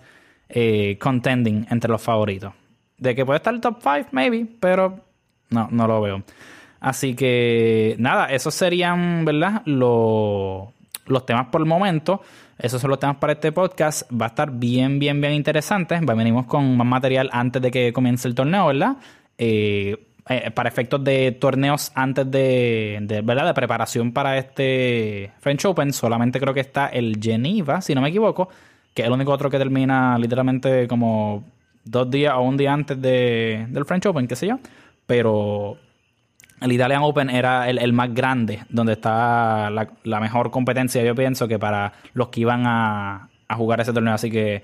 eh, 0.49 0.97
contending 0.99 1.67
entre 1.69 1.89
los 1.89 2.01
favoritos. 2.01 2.53
De 2.97 3.15
que 3.15 3.25
puede 3.25 3.37
estar 3.37 3.53
el 3.53 3.61
top 3.61 3.77
5, 3.81 4.09
maybe, 4.11 4.47
pero 4.59 4.99
no, 5.49 5.67
no 5.71 5.87
lo 5.87 6.01
veo. 6.01 6.23
Así 6.79 7.15
que, 7.15 7.95
nada, 7.97 8.27
esos 8.27 8.53
serían, 8.53 9.25
¿verdad? 9.25 9.63
Los, 9.65 10.69
los 11.05 11.25
temas 11.25 11.47
por 11.47 11.61
el 11.61 11.67
momento. 11.67 12.21
Esos 12.57 12.81
son 12.81 12.89
los 12.89 12.99
temas 12.99 13.17
para 13.17 13.33
este 13.33 13.51
podcast. 13.51 14.09
Va 14.11 14.25
a 14.25 14.29
estar 14.29 14.51
bien, 14.51 14.99
bien, 14.99 15.19
bien 15.19 15.33
interesante. 15.33 15.99
Venimos 15.99 16.45
con 16.45 16.77
más 16.77 16.87
material 16.87 17.29
antes 17.31 17.61
de 17.61 17.71
que 17.71 17.93
comience 17.93 18.27
el 18.27 18.35
torneo, 18.35 18.67
¿verdad? 18.67 18.97
Eh, 19.37 19.97
eh, 20.27 20.49
para 20.51 20.69
efectos 20.69 21.03
de 21.03 21.33
torneos 21.33 21.91
antes 21.93 22.29
de, 22.31 23.21
¿verdad? 23.23 23.45
de 23.45 23.53
preparación 23.53 24.11
para 24.11 24.39
este 24.39 25.31
French 25.39 25.65
Open, 25.65 25.93
solamente 25.93 26.39
creo 26.39 26.51
que 26.51 26.61
está 26.61 26.87
el 26.87 27.19
Geneva, 27.21 27.79
si 27.79 27.93
no 27.93 28.01
me 28.01 28.09
equivoco, 28.09 28.49
que 28.95 29.03
es 29.03 29.07
el 29.07 29.13
único 29.13 29.31
otro 29.31 29.51
que 29.51 29.59
termina 29.59 30.17
literalmente 30.17 30.87
como 30.87 31.43
dos 31.83 32.09
días 32.09 32.33
o 32.35 32.41
un 32.41 32.57
día 32.57 32.73
antes 32.73 32.99
de, 32.99 33.67
del 33.69 33.85
French 33.85 34.07
Open, 34.07 34.27
qué 34.27 34.35
sé 34.35 34.47
yo. 34.47 34.57
Pero 35.05 35.77
el 36.61 36.71
Italian 36.71 37.03
Open 37.03 37.29
era 37.29 37.69
el, 37.69 37.93
más 37.93 38.13
grande, 38.13 38.63
donde 38.69 38.93
está 38.93 39.69
la, 39.69 40.19
mejor 40.19 40.51
competencia, 40.51 41.03
yo 41.03 41.13
pienso, 41.15 41.47
que 41.47 41.59
para 41.59 41.93
los 42.13 42.29
que 42.29 42.41
iban 42.41 42.63
a, 42.65 43.29
jugar 43.49 43.81
ese 43.81 43.93
torneo. 43.93 44.13
Así 44.13 44.31
que 44.31 44.63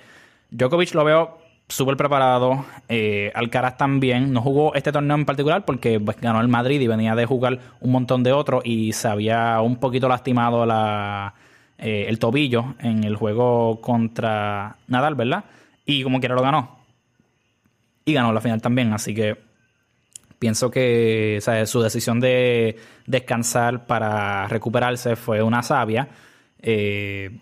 Djokovic 0.51 0.93
lo 0.93 1.03
veo 1.03 1.37
súper 1.67 1.97
preparado. 1.97 2.65
Eh, 2.89 3.31
Alcaraz 3.35 3.77
también. 3.77 4.33
No 4.33 4.41
jugó 4.41 4.73
este 4.73 4.91
torneo 4.91 5.15
en 5.15 5.25
particular 5.25 5.65
porque 5.65 5.99
pues, 5.99 6.17
ganó 6.19 6.41
el 6.41 6.47
Madrid 6.47 6.79
y 6.79 6.87
venía 6.87 7.15
de 7.15 7.25
jugar 7.25 7.59
un 7.79 7.91
montón 7.91 8.23
de 8.23 8.31
otros 8.31 8.63
y 8.65 8.93
se 8.93 9.07
había 9.07 9.61
un 9.61 9.77
poquito 9.77 10.07
lastimado 10.07 10.65
la, 10.65 11.33
eh, 11.77 12.05
el 12.07 12.19
tobillo 12.19 12.75
en 12.79 13.03
el 13.03 13.15
juego 13.15 13.81
contra 13.81 14.77
Nadal, 14.87 15.15
¿verdad? 15.15 15.45
Y 15.85 16.03
como 16.03 16.19
quiera 16.19 16.35
lo 16.35 16.41
ganó. 16.41 16.79
Y 18.05 18.13
ganó 18.13 18.33
la 18.33 18.41
final 18.41 18.61
también. 18.61 18.93
Así 18.93 19.13
que 19.13 19.50
pienso 20.41 20.71
que 20.71 21.37
su 21.67 21.81
decisión 21.83 22.19
de 22.19 22.75
descansar 23.05 23.85
para 23.85 24.47
recuperarse 24.47 25.15
fue 25.15 25.43
una 25.43 25.61
sabia. 25.61 26.07
Eh, 26.63 27.37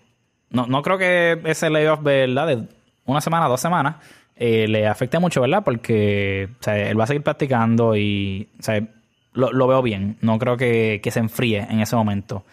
no, 0.50 0.66
no 0.66 0.82
creo 0.82 0.98
que 0.98 1.40
ese 1.46 1.70
layoff, 1.70 2.02
¿verdad? 2.02 2.48
De 2.48 2.68
una 3.06 3.22
semana, 3.22 3.48
dos 3.48 3.58
semanas, 3.58 3.96
eh, 4.36 4.68
le 4.68 4.86
afecte 4.86 5.18
mucho, 5.18 5.40
¿verdad? 5.40 5.64
Porque 5.64 6.50
él 6.66 7.00
va 7.00 7.04
a 7.04 7.06
seguir 7.06 7.22
practicando 7.22 7.96
y 7.96 8.50
o 8.58 8.62
sea, 8.62 8.86
lo, 9.32 9.66
veo 9.66 9.80
bien. 9.80 10.18
No 10.20 10.38
creo 10.38 10.58
que, 10.58 11.00
se 11.02 11.20
enfríe 11.20 11.66
en 11.70 11.80
ese 11.80 11.96
momento. 11.96 12.44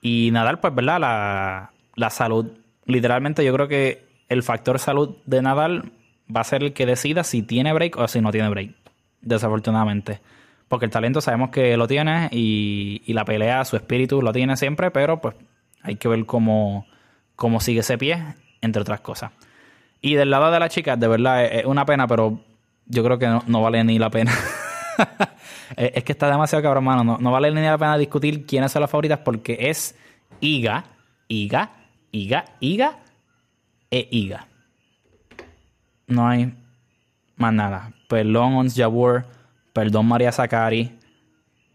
Y 0.00 0.30
Nadal, 0.30 0.60
pues, 0.60 0.76
¿verdad? 0.76 1.00
La, 1.00 1.72
la 1.96 2.10
salud. 2.10 2.52
Literalmente 2.84 3.44
yo 3.44 3.52
creo 3.52 3.66
que 3.66 4.06
el 4.28 4.44
factor 4.44 4.78
salud 4.78 5.16
de 5.26 5.42
Nadal 5.42 5.90
va 6.34 6.42
a 6.42 6.44
ser 6.44 6.62
el 6.62 6.72
que 6.72 6.86
decida 6.86 7.24
si 7.24 7.42
tiene 7.42 7.72
break 7.72 7.96
o 7.96 8.06
si 8.06 8.20
no 8.20 8.30
tiene 8.30 8.48
break. 8.48 8.74
Desafortunadamente. 9.20 10.20
Porque 10.68 10.84
el 10.84 10.90
talento 10.90 11.20
sabemos 11.20 11.50
que 11.50 11.76
lo 11.76 11.88
tiene 11.88 12.28
y, 12.30 13.02
y 13.06 13.12
la 13.14 13.24
pelea, 13.24 13.64
su 13.64 13.76
espíritu 13.76 14.20
lo 14.20 14.32
tiene 14.32 14.56
siempre, 14.56 14.90
pero 14.90 15.20
pues 15.20 15.34
hay 15.82 15.96
que 15.96 16.08
ver 16.08 16.26
cómo, 16.26 16.86
cómo 17.36 17.60
sigue 17.60 17.80
ese 17.80 17.96
pie, 17.96 18.22
entre 18.60 18.82
otras 18.82 19.00
cosas. 19.00 19.32
Y 20.00 20.14
del 20.14 20.30
lado 20.30 20.50
de 20.50 20.60
la 20.60 20.68
chica, 20.68 20.96
de 20.96 21.08
verdad, 21.08 21.44
es 21.44 21.64
una 21.64 21.84
pena, 21.84 22.06
pero 22.06 22.40
yo 22.86 23.04
creo 23.04 23.18
que 23.18 23.26
no, 23.46 23.62
vale 23.62 23.82
ni 23.84 23.98
la 23.98 24.10
pena. 24.10 24.32
es 25.76 26.04
que 26.04 26.12
está 26.12 26.30
demasiado 26.30 26.62
cabrón, 26.62 26.84
mano. 26.84 27.18
No, 27.18 27.32
vale 27.32 27.50
ni 27.50 27.62
la 27.62 27.78
pena 27.78 27.98
discutir 27.98 28.46
quiénes 28.46 28.72
son 28.72 28.82
las 28.82 28.90
favoritas 28.90 29.20
porque 29.20 29.56
es 29.60 29.96
Iga, 30.40 30.84
Iga, 31.28 31.70
Iga, 32.12 32.44
Iga 32.60 32.98
e 33.90 34.08
Iga. 34.10 34.46
No 36.06 36.28
hay 36.28 36.54
más 37.38 37.52
nada. 37.52 37.92
Perdón, 38.08 38.54
Ons 38.54 38.74
Jabur. 38.74 39.24
Perdón, 39.72 40.06
María 40.06 40.32
Zakari. 40.32 40.92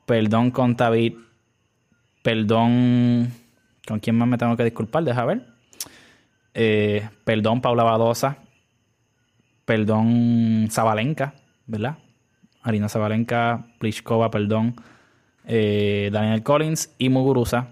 Perdón, 0.06 0.52
Contavit. 0.52 1.17
Perdón. 2.21 3.32
¿Con 3.88 3.99
quién 3.99 4.17
más 4.17 4.28
me 4.28 4.38
tengo 4.38 4.56
que 4.56 4.63
disculpar? 4.63 5.04
Deja 5.04 5.26
ver. 5.26 5.45
Eh, 6.54 7.08
perdón, 7.23 7.62
Paula 7.62 7.84
Badosa. 7.84 8.38
Perdón, 9.65 10.67
Zabalenka, 10.69 11.34
¿verdad? 11.65 11.97
Arina 12.62 12.89
Zabalenka, 12.89 13.65
Pliskova, 13.80 14.30
perdón. 14.30 14.76
Eh, 15.45 16.10
Daniel 16.12 16.43
Collins 16.43 16.93
y 16.97 17.10
Muguruza. 17.10 17.67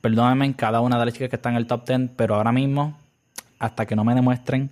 Perdónenme 0.00 0.54
cada 0.54 0.80
una 0.80 0.98
de 0.98 1.04
las 1.04 1.14
chicas 1.14 1.28
que 1.28 1.36
están 1.36 1.52
en 1.52 1.58
el 1.58 1.66
top 1.66 1.86
10, 1.86 2.10
pero 2.16 2.36
ahora 2.36 2.52
mismo, 2.52 2.98
hasta 3.58 3.86
que 3.86 3.94
no 3.96 4.04
me 4.04 4.14
demuestren 4.14 4.70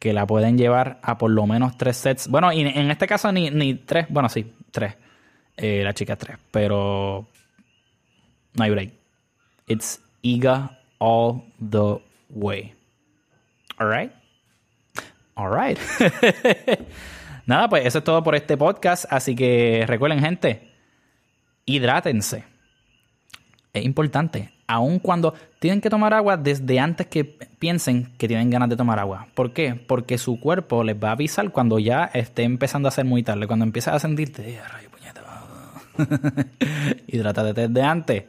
que 0.00 0.12
la 0.12 0.26
pueden 0.26 0.58
llevar 0.58 0.98
a 1.02 1.18
por 1.18 1.30
lo 1.30 1.46
menos 1.46 1.76
tres 1.76 1.98
sets. 1.98 2.26
Bueno, 2.26 2.52
y 2.52 2.62
en 2.62 2.90
este 2.90 3.06
caso 3.06 3.30
ni, 3.30 3.50
ni 3.50 3.74
tres, 3.74 4.06
bueno, 4.08 4.28
sí, 4.28 4.52
tres. 4.72 4.96
Eh, 5.56 5.82
la 5.84 5.92
chica 5.92 6.16
tres, 6.16 6.38
pero 6.50 7.28
no 8.54 8.64
hay 8.64 8.70
break. 8.70 8.92
It's 9.66 10.00
Iga 10.22 10.78
all 10.98 11.42
the 11.60 12.02
way. 12.30 12.74
Alright. 13.78 14.12
Alright. 15.34 15.78
Nada, 17.46 17.68
pues 17.68 17.84
eso 17.84 17.98
es 17.98 18.04
todo 18.04 18.22
por 18.22 18.34
este 18.34 18.56
podcast. 18.56 19.04
Así 19.10 19.36
que 19.36 19.84
recuerden, 19.86 20.20
gente, 20.20 20.72
hidrátense. 21.66 22.44
Es 23.72 23.84
importante. 23.84 24.50
Aun 24.70 25.00
cuando 25.00 25.34
tienen 25.58 25.80
que 25.80 25.90
tomar 25.90 26.14
agua 26.14 26.36
desde 26.36 26.78
antes 26.78 27.08
que 27.08 27.24
piensen 27.24 28.12
que 28.18 28.28
tienen 28.28 28.50
ganas 28.50 28.68
de 28.68 28.76
tomar 28.76 29.00
agua. 29.00 29.26
¿Por 29.34 29.52
qué? 29.52 29.74
Porque 29.74 30.16
su 30.16 30.38
cuerpo 30.38 30.84
les 30.84 30.94
va 30.94 31.08
a 31.08 31.12
avisar 31.12 31.50
cuando 31.50 31.80
ya 31.80 32.04
esté 32.14 32.44
empezando 32.44 32.86
a 32.88 32.92
ser 32.92 33.04
muy 33.04 33.24
tarde. 33.24 33.48
Cuando 33.48 33.64
empiezas 33.64 33.96
a 33.96 33.98
sentirte, 33.98 34.60
rayo 34.72 34.88
puñeta. 34.90 35.22
Hidrátate 37.08 37.66
desde 37.66 37.82
antes. 37.82 38.24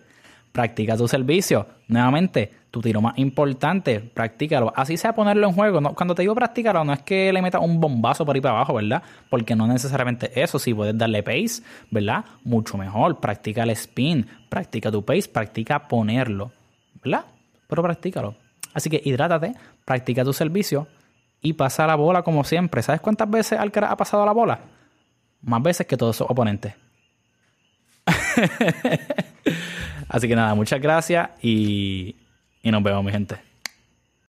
Practica 0.52 0.98
tu 0.98 1.08
servicio. 1.08 1.66
Nuevamente, 1.88 2.52
tu 2.72 2.82
tiro 2.82 3.02
más 3.02 3.18
importante, 3.18 4.00
practícalo. 4.00 4.72
Así 4.76 4.98
sea 4.98 5.14
ponerlo 5.14 5.48
en 5.48 5.54
juego. 5.54 5.82
Cuando 5.94 6.16
te 6.16 6.22
digo 6.22 6.34
practícalo, 6.34 6.84
no 6.84 6.94
es 6.94 7.02
que 7.02 7.32
le 7.32 7.42
metas 7.42 7.62
un 7.62 7.80
bombazo 7.80 8.26
por 8.26 8.36
ahí 8.36 8.42
para 8.42 8.56
abajo, 8.56 8.76
¿verdad? 8.76 9.04
Porque 9.30 9.56
no 9.56 9.68
necesariamente 9.68 10.32
eso. 10.42 10.58
Si 10.58 10.74
puedes 10.74 10.98
darle 10.98 11.22
pace, 11.22 11.64
¿verdad? 11.90 12.26
Mucho 12.44 12.78
mejor. 12.78 13.20
Practica 13.20 13.64
el 13.64 13.72
spin, 13.72 14.26
practica 14.50 14.90
tu 14.90 15.04
pace, 15.04 15.28
practica 15.28 15.88
ponerlo, 15.88 16.52
¿verdad? 17.04 17.26
Pero 17.68 17.84
practícalo. 17.84 18.36
Así 18.74 18.90
que 18.90 19.02
hidrátate, 19.04 19.54
practica 19.84 20.24
tu 20.24 20.32
servicio 20.32 20.88
y 21.42 21.54
pasa 21.54 21.86
la 21.88 21.96
bola 21.96 22.22
como 22.24 22.44
siempre. 22.44 22.82
¿Sabes 22.82 23.02
cuántas 23.02 23.30
veces 23.30 23.60
Alcaraz 23.60 23.92
ha 23.92 23.98
pasado 23.98 24.26
la 24.26 24.32
bola? 24.32 24.60
Más 25.42 25.62
veces 25.62 25.88
que 25.88 25.98
todos 25.98 26.16
sus 26.16 26.28
oponentes. 26.30 26.74
Así 30.12 30.28
que 30.28 30.36
nada, 30.36 30.54
muchas 30.56 30.82
gracias 30.82 31.30
y 31.42 32.16
y 32.64 32.72
nos 32.72 32.84
vemos, 32.84 33.04
mi 33.04 33.12
gente. 33.12 33.51